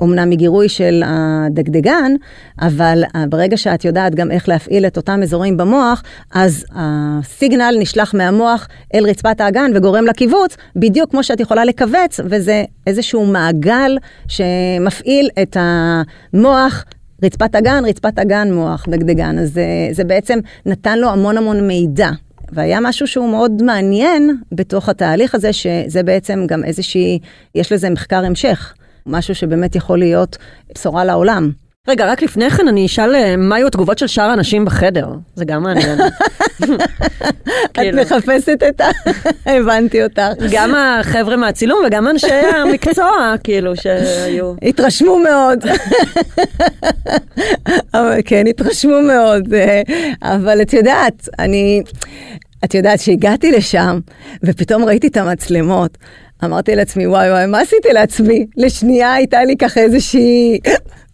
אומנם 0.01 0.31
מגירוי 0.31 0.69
של 0.69 1.03
הדגדגן, 1.07 2.13
אבל 2.61 3.05
אה, 3.17 3.25
ברגע 3.29 3.57
שאת 3.57 3.85
יודעת 3.85 4.15
גם 4.15 4.31
איך 4.31 4.49
להפעיל 4.49 4.87
את 4.87 4.97
אותם 4.97 5.21
אזורים 5.23 5.57
במוח, 5.57 6.03
אז 6.35 6.65
הסיגנל 6.75 7.77
נשלח 7.79 8.15
מהמוח 8.15 8.69
אל 8.95 9.05
רצפת 9.05 9.41
האגן 9.41 9.71
וגורם 9.75 10.07
לקיבוץ, 10.07 10.57
בדיוק 10.77 11.11
כמו 11.11 11.23
שאת 11.25 11.41
יכולה 11.41 11.65
לכווץ, 11.65 12.21
וזה 12.25 12.65
איזשהו 12.87 13.27
מעגל 13.27 13.99
שמפעיל 14.29 15.29
את 15.43 15.57
המוח. 15.61 16.85
רצפת 17.23 17.55
אגן, 17.55 17.83
רצפת 17.87 18.19
אגן, 18.19 18.53
מוח, 18.53 18.87
דגדגן. 18.89 19.39
אז 19.39 19.53
זה, 19.53 19.67
זה 19.93 20.05
בעצם 20.05 20.39
נתן 20.67 20.99
לו 20.99 21.09
המון 21.09 21.37
המון 21.37 21.67
מידע. 21.67 22.11
והיה 22.53 22.79
משהו 22.81 23.07
שהוא 23.07 23.31
מאוד 23.31 23.63
מעניין 23.63 24.37
בתוך 24.53 24.89
התהליך 24.89 25.35
הזה, 25.35 25.53
שזה 25.53 26.03
בעצם 26.03 26.47
גם 26.49 26.65
איזושהי, 26.65 27.19
יש 27.55 27.73
לזה 27.73 27.91
מחקר 27.91 28.25
המשך. 28.25 28.75
משהו 29.09 29.35
שבאמת 29.35 29.77
יכול 29.77 29.99
להיות 29.99 30.37
בשורה 30.75 31.05
לעולם. 31.05 31.51
רגע, 31.89 32.07
רק 32.07 32.23
לפני 32.23 32.51
כן 32.51 32.69
אני 32.69 32.87
אשאל 32.87 33.15
אה, 33.15 33.37
מה 33.37 33.57
היו 33.57 33.67
התגובות 33.67 33.99
של 33.99 34.07
שאר 34.07 34.25
האנשים 34.25 34.65
בחדר. 34.65 35.09
זה 35.35 35.45
גם 35.45 35.63
מעניין. 35.63 35.99
את 36.61 36.69
כאילו, 37.75 38.03
מחפשת 38.03 38.59
את 38.69 38.81
ה... 38.81 38.89
הבנתי 39.53 40.05
אותך. 40.05 40.23
גם 40.53 40.75
החבר'ה 40.75 41.37
מהצילום 41.37 41.79
וגם 41.87 42.09
אנשי 42.09 42.27
המקצוע, 42.63 43.35
כאילו, 43.45 43.77
שהיו... 43.77 44.55
התרשמו 44.63 45.19
מאוד. 45.19 45.65
כן, 48.25 48.47
התרשמו 48.47 49.03
מאוד. 49.03 49.55
אה, 49.55 49.83
אבל 50.23 50.63
את 50.63 50.73
יודעת, 50.73 51.29
אני... 51.39 51.83
את 52.65 52.75
יודעת 52.75 53.01
שהגעתי 53.01 53.53
לשם, 53.53 53.99
ופתאום 54.43 54.85
ראיתי 54.85 55.07
את 55.07 55.17
המצלמות. 55.17 55.99
אמרתי 56.45 56.75
לעצמי, 56.77 57.07
וואי 57.07 57.31
וואי, 57.31 57.47
מה 57.47 57.61
עשיתי 57.61 57.89
לעצמי? 57.93 58.47
לשנייה 58.57 59.13
הייתה 59.13 59.45
לי 59.45 59.57
ככה 59.57 59.81
איזושהי 59.81 60.59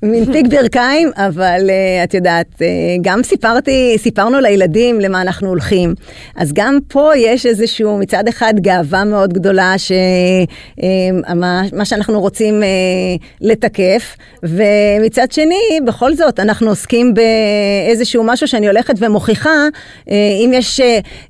מין 0.05 0.33
פיק 0.33 0.47
ברכיים, 0.47 1.11
אבל 1.17 1.61
uh, 1.67 2.05
את 2.05 2.15
יודעת, 2.15 2.47
uh, 2.55 2.61
גם 3.03 3.23
סיפרתי, 3.23 3.97
סיפרנו 3.99 4.41
לילדים 4.41 5.01
למה 5.01 5.21
אנחנו 5.21 5.49
הולכים. 5.49 5.95
אז 6.37 6.53
גם 6.53 6.79
פה 6.89 7.11
יש 7.17 7.47
איזשהו, 7.47 7.99
מצד 7.99 8.29
אחד, 8.29 8.55
גאווה 8.57 9.05
מאוד 9.05 9.33
גדולה, 9.33 9.75
שמה 9.79 11.63
מה 11.73 11.85
שאנחנו 11.85 12.21
רוצים 12.21 12.63
לתקף, 13.41 14.17
ומצד 14.43 15.33
שני, 15.33 15.81
בכל 15.87 16.15
זאת, 16.15 16.41
אנחנו 16.41 16.69
עוסקים 16.69 17.15
באיזשהו 17.15 18.25
משהו 18.25 18.49
שאני 18.49 18.67
הולכת 18.67 18.95
ומוכיחה, 18.99 19.69
אם 20.11 20.51
יש 20.55 20.81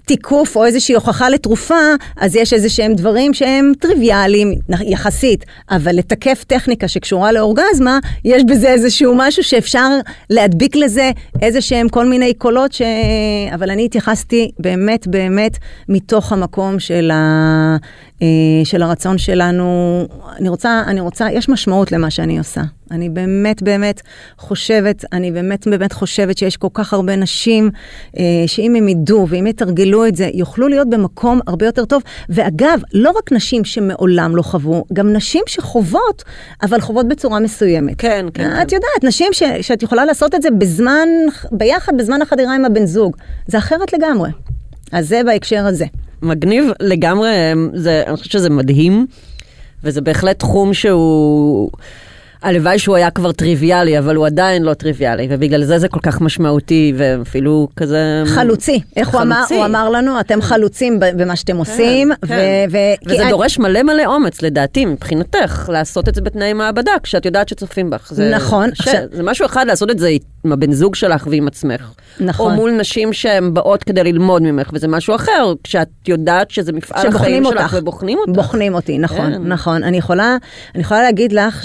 תיקוף 0.07 0.57
או 0.57 0.65
איזושהי 0.65 0.95
הוכחה 0.95 1.29
לתרופה, 1.29 1.81
אז 2.17 2.37
יש 2.37 2.53
איזה 2.53 2.69
שהם 2.69 2.95
דברים 2.95 3.35
שהם 3.35 3.73
טריוויאליים 3.79 4.55
יחסית, 4.85 5.45
אבל 5.71 5.97
לתקף 5.97 6.45
טכניקה 6.47 6.89
שקשורה 6.89 7.33
לאורגזמה, 7.33 7.99
יש 8.25 8.43
בזה 8.45 8.64
איזשהו 8.69 9.15
משהו 9.17 9.45
שאפשר 9.45 9.89
להדביק 10.31 10.77
לזה 10.77 11.11
איזה 11.43 11.61
שהם 11.61 11.89
כל 11.89 12.07
מיני 12.07 12.35
קולות, 12.35 12.73
ש... 12.73 12.83
אבל 13.55 13.71
אני 13.71 13.85
התייחסתי 13.85 14.51
באמת 14.59 15.07
באמת 15.07 15.59
מתוך 15.89 16.33
המקום 16.33 16.81
של, 16.81 17.11
ה... 17.11 17.77
אה, 18.25 18.65
של 18.65 18.83
הרצון 18.83 19.19
שלנו. 19.19 20.07
אני 20.39 20.49
רוצה, 20.49 20.83
אני 20.87 21.01
רוצה, 21.01 21.27
יש 21.33 21.49
משמעות 21.49 21.93
למה 21.93 22.11
שאני 22.11 22.39
עושה. 22.39 22.63
אני 22.91 23.09
באמת 23.09 23.63
באמת 23.63 24.01
חושבת, 24.39 25.05
אני 25.13 25.33
באמת 25.33 25.69
באמת 25.69 25.93
חושבת 25.93 26.39
שיש 26.39 26.57
כל 26.57 26.69
כך 26.75 26.93
הרבה 26.93 27.17
נשים 27.17 27.71
אה, 28.19 28.23
שאם 28.47 28.75
הם 28.75 28.89
ידעו 28.89 29.27
ואם 29.29 29.47
יתרגלו 29.47 30.07
את 30.07 30.17
זה, 30.17 30.31
יוכלו 30.35 30.69
להיות 30.69 30.91
במקום 30.91 31.41
הרבה 31.47 31.67
יותר 31.67 31.85
טוב. 31.85 32.03
ואגב, 32.29 32.81
לא 32.93 33.11
רק 33.11 33.33
נשים 33.33 33.65
שמעולם 33.65 34.37
לא 34.37 34.43
חוו, 34.43 34.85
גם 34.93 35.13
נשים 35.13 35.43
שחוות, 35.47 36.23
אבל 36.63 36.81
חוות 36.81 37.09
בצורה 37.09 37.41
מסוימת. 37.41 37.95
כן, 37.99 38.27
כן. 38.35 38.51
את 38.63 38.73
יודעת, 38.73 39.05
נשים 39.05 39.33
ש, 39.33 39.43
שאת 39.61 39.83
יכולה 39.83 40.05
לעשות 40.05 40.35
את 40.35 40.43
זה 40.43 40.51
בזמן, 40.51 41.09
ביחד 41.53 41.93
בזמן 41.97 42.23
החדירה 42.23 42.55
עם 42.55 42.65
הבן 42.65 42.87
זוג. 42.87 43.17
זה 43.47 43.59
אחרת 43.59 43.93
לגמרי. 43.93 44.31
אז 44.93 45.09
זה 45.09 45.21
בהקשר 45.27 45.67
הזה. 45.67 45.85
מגניב 46.25 46.65
לגמרי, 46.81 47.31
זה, 47.75 48.03
אני 48.07 48.17
חושבת 48.17 48.33
שזה 48.33 48.51
מדהים, 48.51 49.07
וזה 49.85 50.01
בהחלט 50.01 50.39
תחום 50.39 50.75
שהוא... 50.75 51.71
הלוואי 52.45 52.79
שהוא 52.79 52.97
היה 52.97 53.11
כבר 53.11 53.33
טריוויאלי, 53.33 53.99
אבל 53.99 54.17
הוא 54.17 54.27
עדיין 54.27 54.63
לא 54.63 54.75
טריוויאלי, 54.75 55.27
ובגלל 55.31 55.65
זה 55.65 55.79
זה 55.79 55.89
כל 55.89 56.01
כך 56.03 56.21
משמעותי, 56.21 56.93
ואפילו 56.97 57.69
כזה... 57.77 58.23
חלוצי. 58.27 58.81
איך 58.97 59.09
הוא 59.09 59.21
אמר, 59.23 59.37
חלוצי. 59.37 59.55
הוא 59.57 59.65
אמר 59.65 59.91
לנו, 59.91 60.21
אתם 60.21 60.43
חלוצים 60.43 61.01
במה 61.01 61.37
שאתם 61.37 61.57
עושים. 61.57 62.11
כן. 62.29 62.35
ו- 62.71 62.73
ו- 62.73 63.09
כי 63.09 63.15
וזה 63.15 63.23
אני- 63.23 63.31
דורש 63.31 63.59
מלא 63.59 63.83
מלא 63.83 64.03
אומץ, 64.07 64.43
לדעתי, 64.43 64.85
מבחינתך, 64.85 65.69
לעשות 65.73 66.09
את 66.09 66.15
זה 66.15 66.21
בתנאי 66.21 66.53
מעבדה, 66.53 66.93
כשאת 67.03 67.27
יודעת 67.27 67.49
שצופים 67.49 67.91
בך. 67.91 68.13
זה 68.13 68.31
נכון, 68.35 68.71
קשה. 68.71 68.83
עכשיו- 68.91 69.03
זה 69.13 69.23
משהו 69.23 69.47
אחד 69.47 69.67
לעשות 69.67 69.91
את 69.91 69.99
זה 69.99 70.11
עם 70.45 70.53
הבן 70.53 70.73
זוג 70.73 70.95
שלך 70.95 71.27
ועם 71.31 71.47
עצמך. 71.47 71.91
נכון. 72.21 72.51
או 72.53 72.57
מול 72.57 72.71
נשים 72.71 73.13
שהן 73.13 73.55
באות 73.55 73.85
כדי 73.85 74.03
ללמוד 74.05 74.43
ממך, 74.43 74.71
וזה 74.73 74.89
משהו 74.89 75.15
אחר, 75.15 75.53
כשאת 75.65 75.89
יודעת 76.09 76.51
שזה 76.51 76.73
מפעל 76.73 77.07
החיים 77.09 77.47
אותך. 77.47 77.61
שלך 77.61 77.77
ובוחנים 77.79 78.19
אותך. 78.19 78.33
בוחנים 78.35 78.75
אותי, 78.75 78.99
נכון, 78.99 79.33
כן. 79.35 79.43
נכון. 79.45 79.83
אני 79.85 79.97
יכולה, 79.99 80.37
אני 80.75 80.83
יכולה 80.83 81.03
להגיד 81.03 81.33
לך 81.33 81.65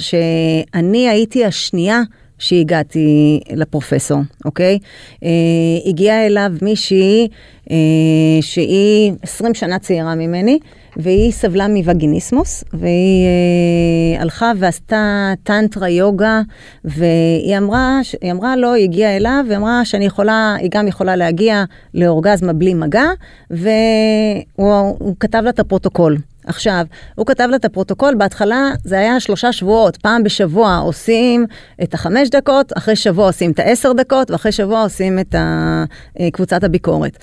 שאני 0.73 1.09
הייתי 1.09 1.45
השנייה 1.45 2.01
שהגעתי 2.39 3.39
לפרופסור, 3.53 4.19
אוקיי? 4.45 4.79
אה, 5.23 5.29
הגיעה 5.85 6.25
אליו 6.25 6.51
מישהי 6.61 7.27
אה, 7.71 7.75
שהיא 8.41 9.13
20 9.21 9.53
שנה 9.53 9.79
צעירה 9.79 10.15
ממני, 10.15 10.59
והיא 10.97 11.31
סבלה 11.31 11.67
מווגיניסמוס, 11.67 12.63
והיא 12.73 13.25
אה, 14.15 14.21
הלכה 14.21 14.51
ועשתה 14.57 15.33
טנטרה 15.43 15.89
יוגה, 15.89 16.41
והיא 16.85 17.57
אמרה, 17.57 17.99
היא 18.21 18.31
אמרה 18.31 18.55
לו, 18.55 18.73
היא 18.73 18.83
הגיעה 18.83 19.17
אליו, 19.17 19.43
והיא 19.47 19.57
אמרה 19.57 19.85
שאני 19.85 20.05
יכולה, 20.05 20.55
היא 20.59 20.69
גם 20.73 20.87
יכולה 20.87 21.15
להגיע 21.15 21.63
לאורגזמה 21.93 22.53
בלי 22.53 22.73
מגע, 22.73 23.05
והוא 23.49 24.95
הוא 24.99 25.15
כתב 25.19 25.41
לה 25.43 25.49
את 25.49 25.59
הפרוטוקול. 25.59 26.17
עכשיו, 26.45 26.85
הוא 27.15 27.25
כתב 27.25 27.47
לה 27.49 27.55
את 27.55 27.65
הפרוטוקול, 27.65 28.15
בהתחלה 28.15 28.71
זה 28.83 28.99
היה 28.99 29.19
שלושה 29.19 29.51
שבועות, 29.51 29.97
פעם 29.97 30.23
בשבוע 30.23 30.77
עושים 30.77 31.45
את 31.83 31.93
החמש 31.93 32.29
דקות, 32.29 32.77
אחרי 32.77 32.95
שבוע 32.95 33.25
עושים 33.25 33.51
את 33.51 33.59
העשר 33.59 33.93
דקות, 33.93 34.31
ואחרי 34.31 34.51
שבוע 34.51 34.83
עושים 34.83 35.19
את 35.19 35.35
אה, 35.35 36.31
קבוצת 36.31 36.63
הביקורת. 36.63 37.17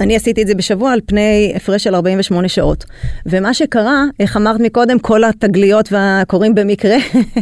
אני 0.00 0.16
עשיתי 0.16 0.42
את 0.42 0.46
זה 0.46 0.54
בשבוע 0.54 0.92
על 0.92 1.00
פני 1.06 1.52
הפרש 1.56 1.84
של 1.84 1.94
48 1.94 2.48
שעות. 2.48 2.84
ומה 3.26 3.54
שקרה, 3.54 4.04
איך 4.20 4.36
אמרת 4.36 4.60
מקודם, 4.60 4.98
כל 4.98 5.24
התגליות 5.24 5.92
והקורים 5.92 6.54
במקרה, 6.54 6.96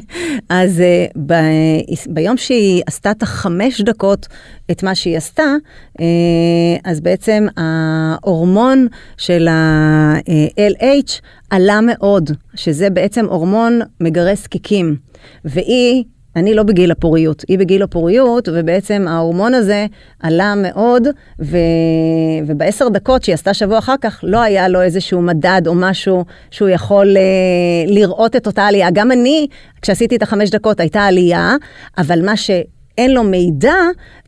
אז 0.48 0.82
uh, 0.82 1.18
ב, 1.26 1.34
ביום 2.08 2.36
שהיא 2.36 2.82
עשתה 2.86 3.10
את 3.10 3.22
החמש 3.22 3.80
דקות 3.80 4.26
את 4.70 4.82
מה 4.82 4.94
שהיא 4.94 5.16
עשתה, 5.16 5.54
uh, 5.98 6.02
אז 6.84 7.00
בעצם 7.00 7.46
ההורמון 7.56 8.86
של 9.16 9.48
ה-LH 9.48 11.12
עלה 11.50 11.80
מאוד, 11.80 12.30
שזה 12.54 12.90
בעצם 12.90 13.26
הורמון 13.26 13.80
מגרש 14.00 14.38
זקיקים. 14.38 14.96
והיא 15.44 16.04
אני 16.36 16.54
לא 16.54 16.62
בגיל 16.62 16.90
הפוריות, 16.90 17.44
היא 17.48 17.58
בגיל 17.58 17.82
הפוריות, 17.82 18.48
ובעצם 18.52 19.04
ההורמון 19.08 19.54
הזה 19.54 19.86
עלה 20.20 20.54
מאוד, 20.56 21.08
ו... 21.40 21.56
ובעשר 22.46 22.88
דקות 22.88 23.22
שהיא 23.22 23.34
עשתה 23.34 23.54
שבוע 23.54 23.78
אחר 23.78 23.94
כך, 24.00 24.20
לא 24.22 24.42
היה 24.42 24.68
לו 24.68 24.82
איזשהו 24.82 25.22
מדד 25.22 25.62
או 25.66 25.74
משהו 25.74 26.24
שהוא 26.50 26.68
יכול 26.68 27.16
אה, 27.16 27.22
לראות 27.86 28.36
את 28.36 28.46
אותה 28.46 28.66
עלייה. 28.66 28.88
גם 28.92 29.12
אני, 29.12 29.46
כשעשיתי 29.82 30.16
את 30.16 30.22
החמש 30.22 30.50
דקות, 30.50 30.80
הייתה 30.80 31.00
עלייה, 31.00 31.56
אבל 31.98 32.24
מה 32.24 32.36
ש... 32.36 32.50
אין 32.98 33.14
לו 33.14 33.22
מידע, 33.22 33.74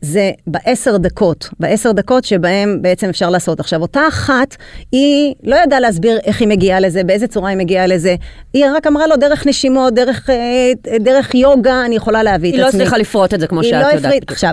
זה 0.01 0.31
בעשר 0.47 0.97
דקות, 0.97 1.49
בעשר 1.59 1.91
דקות 1.91 2.23
שבהם 2.23 2.77
בעצם 2.81 3.09
אפשר 3.09 3.29
לעשות. 3.29 3.59
עכשיו, 3.59 3.81
אותה 3.81 4.07
אחת, 4.07 4.55
היא 4.91 5.33
לא 5.43 5.55
ידעה 5.63 5.79
להסביר 5.79 6.19
איך 6.25 6.39
היא 6.39 6.47
מגיעה 6.47 6.79
לזה, 6.79 7.03
באיזה 7.03 7.27
צורה 7.27 7.49
היא 7.49 7.57
מגיעה 7.57 7.87
לזה. 7.87 8.15
היא 8.53 8.65
רק 8.75 8.87
אמרה 8.87 9.07
לו, 9.07 9.15
דרך 9.15 9.47
נשימות, 9.47 9.93
דרך, 9.93 10.29
אה, 10.29 10.99
דרך 10.99 11.35
יוגה, 11.35 11.85
אני 11.85 11.95
יכולה 11.95 12.23
להביא 12.23 12.49
את 12.49 12.55
היא 12.55 12.63
עצמי. 12.63 12.79
לא 12.79 12.83
הצליחה 12.83 12.97
לפרוט 12.97 13.33
את 13.33 13.39
זה 13.39 13.47
כמו 13.47 13.61
היא 13.61 13.69
שאת 13.69 13.81
לא 13.81 13.87
יודעת. 13.87 14.05
הפריד. 14.05 14.23
עכשיו, 14.27 14.51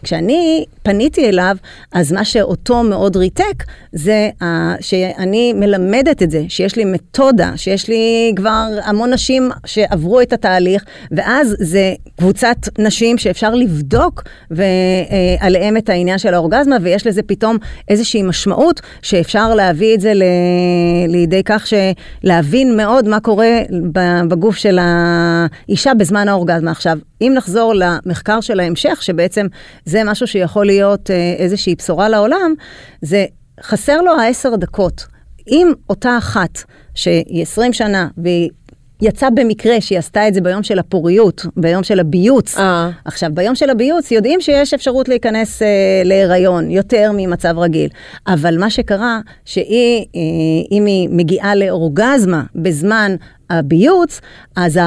וכשאני 0.00 0.64
פניתי 0.82 1.28
אליו, 1.28 1.56
אז 1.92 2.12
מה 2.12 2.24
שאותו 2.24 2.82
מאוד 2.82 3.16
ריתק, 3.16 3.64
זה 3.92 4.30
שאני 4.80 5.52
מלמדת 5.52 6.22
את 6.22 6.30
זה, 6.30 6.42
שיש 6.48 6.76
לי 6.76 6.84
מתודה, 6.84 7.52
שיש 7.56 7.88
לי 7.88 8.32
כבר 8.36 8.66
המון 8.84 9.12
נשים 9.12 9.50
שעברו 9.66 10.20
את 10.20 10.32
התהליך, 10.32 10.84
ואז 11.10 11.56
זה 11.58 11.94
קבוצת 12.18 12.56
נשים 12.78 13.18
שאפשר 13.18 13.49
לבדוק 13.54 14.22
ועליהם 14.50 15.76
את 15.76 15.88
העניין 15.88 16.18
של 16.18 16.34
האורגזמה, 16.34 16.76
ויש 16.82 17.06
לזה 17.06 17.22
פתאום 17.22 17.56
איזושהי 17.88 18.22
משמעות 18.22 18.80
שאפשר 19.02 19.54
להביא 19.54 19.94
את 19.94 20.00
זה 20.00 20.14
ל... 20.14 20.22
לידי 21.08 21.42
כך 21.44 21.66
שלהבין 21.66 22.76
מאוד 22.76 23.08
מה 23.08 23.20
קורה 23.20 23.58
בגוף 24.28 24.56
של 24.56 24.78
האישה 24.80 25.94
בזמן 25.94 26.28
האורגזמה. 26.28 26.70
עכשיו, 26.70 26.98
אם 27.20 27.32
נחזור 27.36 27.74
למחקר 27.76 28.40
של 28.40 28.60
ההמשך, 28.60 29.02
שבעצם 29.02 29.46
זה 29.84 30.02
משהו 30.04 30.26
שיכול 30.26 30.66
להיות 30.66 31.10
אה, 31.10 31.34
איזושהי 31.38 31.74
בשורה 31.74 32.08
לעולם, 32.08 32.54
זה 33.02 33.26
חסר 33.62 34.00
לו 34.02 34.12
העשר 34.20 34.56
דקות. 34.56 35.06
אם 35.50 35.72
אותה 35.90 36.18
אחת 36.18 36.58
שהיא 36.94 37.42
20 37.42 37.72
שנה 37.72 38.08
והיא 38.18 38.50
יצא 39.02 39.30
במקרה 39.30 39.80
שהיא 39.80 39.98
עשתה 39.98 40.28
את 40.28 40.34
זה 40.34 40.40
ביום 40.40 40.62
של 40.62 40.78
הפוריות, 40.78 41.46
ביום 41.56 41.82
של 41.82 42.00
הביוץ. 42.00 42.58
אה. 42.58 42.90
עכשיו, 43.04 43.30
ביום 43.34 43.54
של 43.54 43.70
הביוץ 43.70 44.10
יודעים 44.10 44.40
שיש 44.40 44.74
אפשרות 44.74 45.08
להיכנס 45.08 45.62
אה, 45.62 45.68
להיריון 46.04 46.70
יותר 46.70 47.10
ממצב 47.14 47.58
רגיל. 47.58 47.88
אבל 48.26 48.58
מה 48.58 48.70
שקרה, 48.70 49.20
שהיא, 49.44 50.04
אה, 50.16 50.20
אם 50.70 50.86
היא 50.86 51.08
מגיעה 51.12 51.54
לאורגזמה 51.54 52.42
בזמן 52.54 53.16
הביוץ, 53.50 54.20
אז 54.56 54.78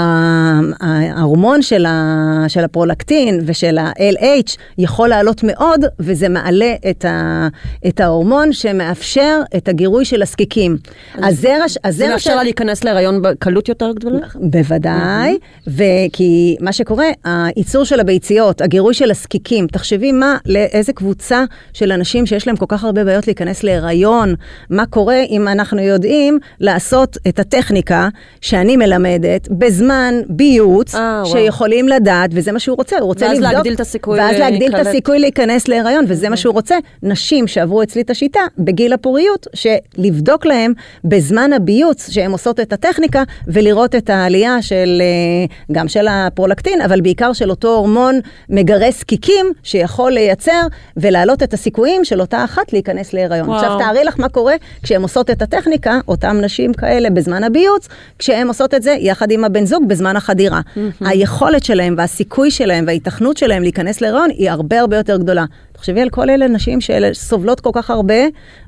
ההורמון 1.15 1.61
של, 1.61 1.85
ה, 1.85 2.45
של 2.47 2.63
הפרולקטין 2.63 3.41
ושל 3.45 3.77
ה-LH 3.77 4.57
יכול 4.77 5.09
לעלות 5.09 5.43
מאוד, 5.43 5.85
וזה 5.99 6.29
מעלה 6.29 6.73
את, 6.89 7.05
ה, 7.05 7.47
את 7.87 7.99
ההורמון 7.99 8.53
שמאפשר 8.53 9.41
את 9.57 9.67
הגירוי 9.67 10.05
של 10.05 10.21
הזקיקים. 10.21 10.77
הזרע, 11.15 11.67
זה 11.67 11.79
הזרע 11.83 12.07
מאפשר 12.09 12.35
לה 12.35 12.43
להיכנס 12.43 12.83
להיריון 12.83 13.21
בקלות 13.21 13.69
יותר 13.69 13.91
גדולה? 13.91 14.27
בוודאי, 14.35 15.37
וכי 15.67 16.57
מה 16.59 16.73
שקורה, 16.73 17.07
הייצור 17.23 17.83
של 17.83 17.99
הביציות, 17.99 18.61
הגירוי 18.61 18.93
של 18.93 19.11
הזקיקים, 19.11 19.67
תחשבי 19.67 20.11
מה, 20.11 20.37
לאיזה 20.45 20.93
קבוצה 20.93 21.43
של 21.73 21.91
אנשים 21.91 22.25
שיש 22.25 22.47
להם 22.47 22.55
כל 22.55 22.65
כך 22.67 22.83
הרבה 22.83 23.03
בעיות 23.03 23.27
להיכנס 23.27 23.63
להיריון, 23.63 24.35
מה 24.69 24.85
קורה 24.85 25.21
אם 25.29 25.47
אנחנו 25.47 25.81
יודעים 25.81 26.39
לעשות 26.59 27.17
את 27.27 27.39
הטכניקה 27.39 28.09
שאני 28.53 28.77
מלמדת 28.77 29.47
בזמן 29.51 30.13
ביוץ, 30.29 30.95
אה. 30.95 31.23
שיכולים 31.25 31.87
לדעת, 31.87 32.29
וזה 32.33 32.51
מה 32.51 32.59
שהוא 32.59 32.77
רוצה, 32.77 32.97
הוא 32.99 33.05
רוצה 33.05 33.25
ואז 33.25 33.37
לבדוק. 33.37 33.53
להגדיל 33.53 33.73
את 33.73 33.79
הסיכוי 33.79 34.19
ואז 34.19 34.39
להגדיל 34.39 34.67
את 34.67 34.73
להיקלט. 34.73 34.87
הסיכוי 34.87 35.19
להיכנס 35.19 35.67
להיריון, 35.67 36.05
וזה 36.07 36.29
מה 36.29 36.37
שהוא 36.37 36.53
רוצה. 36.53 36.75
נשים 37.03 37.47
שעברו 37.47 37.83
אצלי 37.83 38.01
את 38.01 38.09
השיטה, 38.09 38.39
בגיל 38.57 38.93
הפוריות, 38.93 39.47
שלבדוק 39.53 40.45
להם 40.45 40.73
בזמן 41.03 41.53
הביוץ, 41.53 42.09
שהן 42.09 42.31
עושות 42.31 42.59
את 42.59 42.73
הטכניקה, 42.73 43.23
ולראות 43.47 43.95
את 43.95 44.09
העלייה 44.09 44.61
של, 44.61 45.01
אה, 45.01 45.55
גם 45.71 45.87
של 45.87 46.07
הפרולקטין, 46.09 46.81
אבל 46.81 47.01
בעיקר 47.01 47.33
של 47.33 47.49
אותו 47.49 47.75
הורמון 47.75 48.19
מגרש 48.49 48.93
זקיקים, 48.99 49.45
שיכול 49.63 50.11
לייצר 50.11 50.61
ולהעלות 50.97 51.43
את 51.43 51.53
הסיכויים 51.53 52.05
של 52.05 52.21
אותה 52.21 52.43
אחת 52.43 52.73
להיכנס 52.73 53.13
להיריון. 53.13 53.49
וואו. 53.49 53.57
עכשיו 53.57 53.77
תארי 53.79 54.03
לך 54.03 54.19
מה 54.19 54.29
קורה 54.29 54.55
כשהן 54.83 55.01
עושות 55.01 55.29
את 55.29 55.41
הטכניקה, 55.41 55.99
אותן 56.07 56.41
נשים 56.41 56.73
כאלה 56.73 57.09
בזמן 57.09 57.43
הביוץ, 57.43 57.87
כשהן 58.19 58.42
עושות 58.47 58.73
את 58.73 58.83
זה 58.83 58.95
יחד 58.99 59.31
עם 59.31 59.43
הבן 59.43 59.65
זוג 59.65 59.87
בזמן 59.87 60.15
החדירה. 60.15 60.61
היכולת 61.01 61.63
שלהם 61.63 61.95
והסיכוי 61.97 62.51
שלהם 62.51 62.83
וההיתכנות 62.87 63.37
שלהם 63.37 63.63
להיכנס 63.63 64.01
להיריון 64.01 64.29
היא 64.29 64.49
הרבה 64.51 64.79
הרבה 64.79 64.97
יותר 64.97 65.17
גדולה. 65.17 65.45
תחשבי 65.83 66.01
על 66.01 66.09
כל 66.09 66.29
אלה 66.29 66.47
נשים 66.47 66.79
שסובלות 66.81 67.59
כל 67.59 67.69
כך 67.73 67.89
הרבה, 67.89 68.13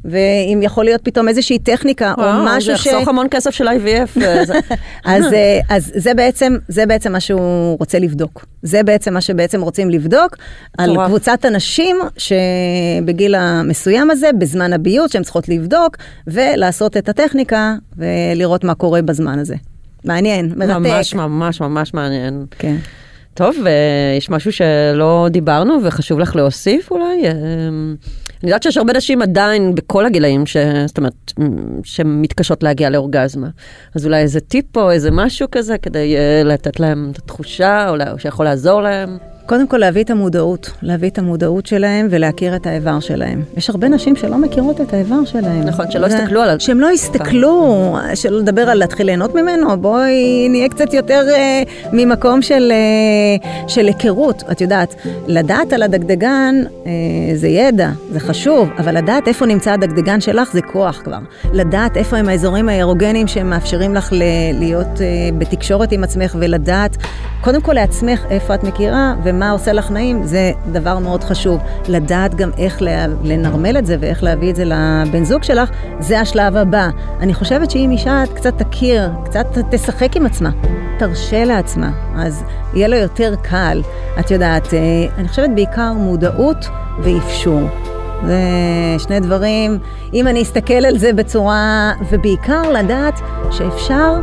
ואם 0.05 0.59
יכול 0.63 0.85
להיות 0.85 1.01
פתאום 1.03 1.27
איזושהי 1.27 1.59
טכניקה 1.59 2.13
או 2.17 2.23
וואו, 2.23 2.43
משהו 2.45 2.75
זה 2.75 2.81
ש... 2.81 2.85
יחסוך 2.85 3.07
המון 3.07 3.27
כסף 3.31 3.51
של 3.51 3.67
IVF. 3.67 4.09
וזה- 4.17 4.53
אז, 5.05 5.33
אה, 5.33 5.59
אז 5.69 5.91
זה, 5.95 6.13
בעצם, 6.13 6.57
זה 6.67 6.85
בעצם 6.85 7.11
מה 7.11 7.19
שהוא 7.19 7.77
רוצה 7.79 7.99
לבדוק. 7.99 8.45
זה 8.63 8.83
בעצם 8.83 9.13
מה 9.13 9.21
שבעצם 9.21 9.61
רוצים 9.61 9.89
לבדוק 9.89 10.37
על 10.77 10.91
מטורף. 10.91 11.07
קבוצת 11.07 11.45
הנשים 11.45 11.97
שבגיל 12.17 13.35
המסוים 13.35 14.11
הזה, 14.11 14.29
בזמן 14.39 14.73
הביוץ, 14.73 15.13
שהן 15.13 15.23
צריכות 15.23 15.49
לבדוק 15.49 15.97
ולעשות 16.27 16.97
את 16.97 17.09
הטכניקה 17.09 17.75
ולראות 17.97 18.63
מה 18.63 18.75
קורה 18.75 19.01
בזמן 19.01 19.39
הזה. 19.39 19.55
מעניין, 20.05 20.51
מרתק. 20.55 20.73
ממש 20.79 21.13
ממש 21.15 21.61
ממש 21.61 21.93
מעניין. 21.93 22.45
כן. 22.59 22.75
טוב, 23.35 23.55
ויש 23.63 24.29
משהו 24.29 24.51
שלא 24.51 25.27
דיברנו 25.31 25.83
וחשוב 25.83 26.19
לך 26.19 26.35
להוסיף 26.35 26.91
אולי? 26.91 27.31
אמ, 27.31 27.95
אני 28.43 28.49
יודעת 28.51 28.63
שיש 28.63 28.77
הרבה 28.77 28.93
נשים 28.93 29.21
עדיין 29.21 29.75
בכל 29.75 30.05
הגילאים, 30.05 30.45
ש... 30.45 30.57
זאת 30.85 30.97
אומרת, 30.97 31.33
שמתקשות 31.83 32.63
להגיע 32.63 32.89
לאורגזמה. 32.89 33.47
אז 33.95 34.05
אולי 34.05 34.21
איזה 34.21 34.39
טיפ 34.39 34.77
או 34.77 34.91
איזה 34.91 35.11
משהו 35.11 35.47
כזה 35.51 35.77
כדי 35.77 36.15
אה, 36.17 36.41
לתת 36.43 36.79
להם 36.79 37.09
את 37.11 37.17
התחושה, 37.17 37.89
או 37.89 38.19
שיכול 38.19 38.45
לעזור 38.45 38.81
להם. 38.81 39.17
קודם 39.45 39.67
כל 39.67 39.77
להביא 39.77 40.03
את 40.03 40.09
המודעות, 40.09 40.71
להביא 40.81 41.09
את 41.09 41.17
המודעות 41.17 41.65
שלהם 41.65 42.07
ולהכיר 42.09 42.55
את 42.55 42.67
האיבר 42.67 42.99
שלהם. 42.99 43.43
יש 43.57 43.69
הרבה 43.69 43.89
נשים 43.89 44.15
שלא 44.15 44.37
מכירות 44.37 44.81
את 44.81 44.93
האיבר 44.93 45.25
שלהם. 45.25 45.61
נכון, 45.63 45.91
שלא 45.91 46.05
הסתכלו 46.05 46.41
עליו. 46.41 46.55
שהם 46.59 46.79
לא 46.79 46.89
הסתכלו, 46.91 47.95
שלא 48.15 48.39
לדבר 48.39 48.69
על 48.69 48.77
להתחיל 48.77 49.05
ליהנות 49.05 49.35
ממנו, 49.35 49.81
בואי 49.81 50.47
נהיה 50.49 50.69
קצת 50.69 50.93
יותר 50.93 51.25
אה, 51.29 51.63
ממקום 51.93 52.41
של, 52.41 52.71
אה, 52.71 53.67
של 53.67 53.85
היכרות. 53.87 54.43
את 54.51 54.61
יודעת, 54.61 54.95
לדעת 55.27 55.73
על 55.73 55.83
הדגדגן 55.83 56.55
אה, 56.85 56.91
זה 57.35 57.47
ידע, 57.47 57.89
זה 58.11 58.19
חשוב, 58.19 58.69
אבל 58.79 58.97
לדעת 58.97 59.27
איפה 59.27 59.45
נמצא 59.45 59.71
הדגדגן 59.71 60.21
שלך 60.21 60.53
זה 60.53 60.61
כוח 60.61 61.01
כבר. 61.03 61.19
לדעת 61.53 61.97
איפה 61.97 62.17
הם 62.17 62.29
האזורים 62.29 62.69
האירוגנים 62.69 63.27
שמאפשרים 63.27 63.95
לך 63.95 64.13
ל- 64.13 64.21
להיות 64.59 65.01
אה, 65.01 65.05
בתקשורת 65.37 65.91
עם 65.91 66.03
עצמך 66.03 66.35
ולדעת, 66.39 66.97
קודם 67.41 67.61
כל 67.61 67.73
לעצמך 67.73 68.25
איפה 68.29 68.55
את 68.55 68.63
מכירה 68.63 69.15
ומה 69.35 69.51
עושה 69.51 69.73
לך 69.73 69.91
נעים, 69.91 70.23
זה 70.23 70.51
דבר 70.71 70.99
מאוד 70.99 71.23
חשוב. 71.23 71.61
לדעת 71.87 72.35
גם 72.35 72.49
איך 72.57 72.81
לנרמל 73.23 73.77
את 73.77 73.85
זה 73.85 73.97
ואיך 73.99 74.23
להביא 74.23 74.49
את 74.49 74.55
זה 74.55 74.65
לבן 74.65 75.23
זוג 75.23 75.43
שלך, 75.43 75.69
זה 75.99 76.19
השלב 76.19 76.55
הבא. 76.55 76.89
אני 77.19 77.33
חושבת 77.33 77.71
שאם 77.71 77.89
אישה 77.91 78.23
קצת 78.35 78.61
תכיר, 78.61 79.09
קצת 79.25 79.45
תשחק 79.71 80.15
עם 80.15 80.25
עצמה, 80.25 80.49
תרשה 80.99 81.45
לעצמה, 81.45 81.91
אז 82.15 82.43
יהיה 82.73 82.87
לו 82.87 82.97
יותר 82.97 83.33
קל. 83.41 83.81
את 84.19 84.31
יודעת, 84.31 84.73
אה, 84.73 84.79
אני 85.17 85.27
חושבת 85.27 85.49
בעיקר 85.55 85.93
מודעות 85.93 86.67
ואפשור. 87.03 87.61
זה 88.25 88.39
שני 88.97 89.19
דברים, 89.19 89.79
אם 90.13 90.27
אני 90.27 90.41
אסתכל 90.41 90.85
על 90.85 90.97
זה 90.97 91.13
בצורה, 91.13 91.91
ובעיקר 92.11 92.71
לדעת 92.71 93.19
שאפשר 93.51 94.19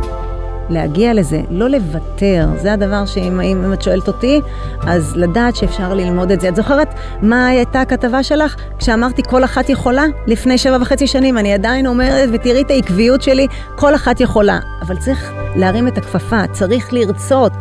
להגיע 0.69 1.13
לזה, 1.13 1.41
לא 1.49 1.69
לוותר. 1.69 2.47
זה 2.55 2.73
הדבר 2.73 3.05
שאם 3.05 3.41
אם 3.41 3.73
את 3.73 3.81
שואלת 3.81 4.07
אותי, 4.07 4.41
אז 4.87 5.15
לדעת 5.15 5.55
שאפשר 5.55 5.93
ללמוד 5.93 6.31
את 6.31 6.41
זה. 6.41 6.49
את 6.49 6.55
זוכרת 6.55 6.93
מה 7.21 7.47
הייתה 7.47 7.81
הכתבה 7.81 8.23
שלך? 8.23 8.55
כשאמרתי 8.79 9.21
כל 9.23 9.43
אחת 9.43 9.69
יכולה? 9.69 10.05
לפני 10.27 10.57
שבע 10.57 10.77
וחצי 10.81 11.07
שנים. 11.07 11.37
אני 11.37 11.53
עדיין 11.53 11.87
אומרת, 11.87 12.29
ותראי 12.33 12.61
את 12.61 12.71
העקביות 12.71 13.21
שלי, 13.21 13.47
כל 13.75 13.95
אחת 13.95 14.19
יכולה. 14.21 14.59
אבל 14.81 14.97
צריך 14.97 15.31
להרים 15.55 15.87
את 15.87 15.97
הכפפה, 15.97 16.47
צריך 16.51 16.93
לרצות. 16.93 17.53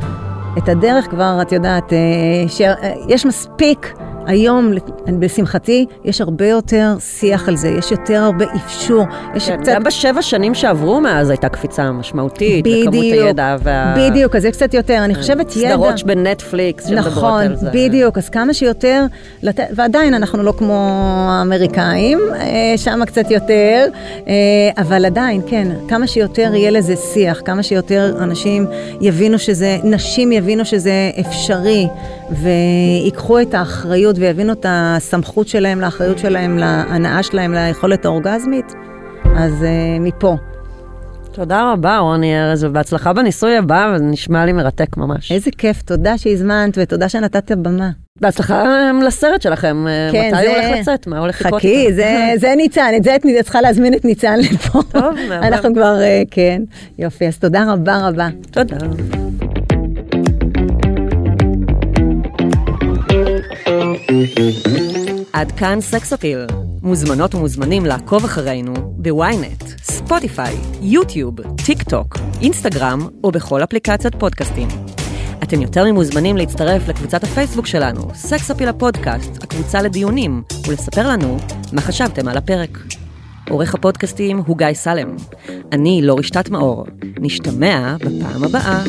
את 0.59 0.69
הדרך 0.69 1.05
כבר, 1.11 1.39
את 1.43 1.53
יודעת, 1.53 1.93
אה, 1.93 1.99
שיש 2.49 3.27
מספיק 3.27 3.95
היום, 4.27 4.73
בשמחתי, 5.19 5.87
יש 6.05 6.21
הרבה 6.21 6.49
יותר 6.49 6.95
שיח 7.01 7.49
על 7.49 7.57
זה, 7.57 7.69
יש 7.69 7.91
יותר 7.91 8.23
הרבה 8.23 8.45
אפשור, 8.57 9.05
יש 9.35 9.49
כן, 9.49 9.61
קצת... 9.61 9.73
גם 9.75 9.85
בשבע 9.85 10.23
שנים 10.23 10.55
שעברו 10.55 11.01
מאז 11.01 11.31
הייתה 11.31 11.49
קפיצה 11.49 11.93
משמעותית, 11.93 12.65
בכמות 12.65 12.87
בדיוק, 12.87 13.27
הידע 13.27 13.57
וה... 13.63 13.95
בדיוק, 13.99 14.37
אז 14.37 14.43
זה 14.43 14.51
קצת 14.51 14.75
יותר, 14.75 15.05
אני 15.05 15.15
חושבת 15.15 15.57
ידע. 15.57 15.69
סדרות 15.69 16.03
בנטפליקס 16.03 16.87
שמדברות 16.89 17.17
נכון, 17.17 17.43
על 17.43 17.57
זה. 17.57 17.71
בדיוק, 17.73 18.19
אז 18.19 18.29
כמה 18.29 18.55
שיותר, 18.55 19.07
לת... 19.43 19.61
ועדיין 19.75 20.15
אנחנו 20.15 20.43
לא 20.43 20.53
כמו 20.59 20.89
האמריקאים, 21.31 22.19
אה, 22.35 22.75
שם 22.77 23.05
קצת 23.07 23.31
יותר, 23.31 23.87
אה, 24.29 24.33
אבל 24.79 25.05
עדיין, 25.05 25.41
כן, 25.47 25.69
כמה 25.89 26.07
שיותר 26.07 26.55
יהיה 26.55 26.71
לזה 26.71 26.97
שיח, 26.97 27.41
כמה 27.45 27.63
שיותר 27.63 28.17
אנשים 28.21 28.67
יבינו 29.01 29.39
שזה, 29.39 29.79
נשים 29.85 30.33
יבינו 30.33 30.65
שזה 30.65 31.11
אפשרי, 31.21 31.87
ויקחו 32.31 33.41
את 33.41 33.55
האחריות 33.55 34.12
ויבינו 34.19 34.53
את 34.53 34.67
הסמכות 34.69 35.49
שלהם 35.49 35.81
לאחריות 35.81 36.19
שלהם, 36.19 36.59
להנאה 36.59 37.23
שלהם, 37.23 37.53
ליכולת 37.55 38.05
האורגזמית, 38.05 38.73
אז 39.37 39.65
אה, 39.65 39.99
מפה. 40.01 40.37
תודה 41.33 41.73
רבה, 41.73 41.99
רוני 41.99 42.41
ארז, 42.41 42.65
ובהצלחה 42.65 43.13
בניסוי 43.13 43.57
הבא, 43.57 43.93
וזה 43.95 44.05
נשמע 44.05 44.45
לי 44.45 44.53
מרתק 44.53 44.97
ממש. 44.97 45.33
איזה 45.33 45.51
כיף, 45.59 45.83
תודה 45.83 46.19
שהזמנת 46.19 46.75
ותודה 46.77 47.09
שנתת 47.09 47.53
במה. 47.53 47.91
בהצלחה 48.21 48.65
לסרט 49.07 49.43
שלכם, 49.43 49.87
כן, 50.13 50.31
מתי 50.35 50.43
זה... 50.43 50.49
הוא 50.49 50.57
הולך 50.57 50.79
לצאת? 50.79 51.07
מה 51.07 51.19
הולך 51.19 51.41
לקרות 51.41 51.61
חכי? 51.61 51.93
זה, 51.93 52.33
זה 52.37 52.55
ניצן, 52.57 52.91
את 52.97 53.05
זה 53.05 53.17
את 53.17 53.23
צריכה 53.43 53.61
להזמין 53.61 53.95
את 53.95 54.05
ניצן 54.05 54.39
לפה. 54.39 54.83
טוב, 54.83 55.15
מהמם. 55.29 55.33
אנחנו 55.33 55.75
כבר, 55.75 56.01
אה, 56.01 56.23
כן, 56.31 56.63
יופי, 56.99 57.27
אז 57.27 57.39
תודה 57.39 57.73
רבה 57.73 58.09
רבה. 58.09 58.29
תודה. 58.51 58.77
עד 65.33 65.53
כאן 65.53 65.81
סקס 65.81 66.13
אפיל. 66.13 66.47
מוזמנות 66.83 67.35
ומוזמנים 67.35 67.87
לעקוב 67.87 68.25
אחרינו 68.25 68.73
בוויינט, 68.77 69.63
ספוטיפיי, 69.83 70.57
יוטיוב, 70.81 71.35
טיק 71.67 71.83
טוק, 71.83 72.19
אינסטגרם 72.43 73.09
או 73.25 73.31
בכל 73.31 73.65
אפליקציות 73.65 74.15
פודקאסטים. 74.19 74.69
אתם 75.43 75.63
יותר 75.63 75.85
ממוזמנים 75.85 76.37
להצטרף 76.37 76.89
לקבוצת 76.89 77.25
הפייסבוק 77.25 77.67
שלנו, 77.67 78.15
סקס 78.15 78.51
אפיל 78.51 78.69
הפודקאסט, 78.69 79.43
הקבוצה 79.43 79.83
לדיונים, 79.83 80.43
ולספר 80.69 81.09
לנו 81.09 81.37
מה 81.73 81.81
חשבתם 81.81 82.29
על 82.29 82.37
הפרק. 82.37 82.79
עורך 83.51 83.75
הפודקאסטים 83.75 84.39
הוא 84.47 84.59
גיא 84.59 84.73
סלם. 84.73 85.17
אני 85.73 86.01
לא 86.03 86.15
רשתת 86.19 86.49
מאור. 86.49 86.87
נשתמע 87.21 87.97
בפעם 88.01 88.45
הבאה. 88.45 88.83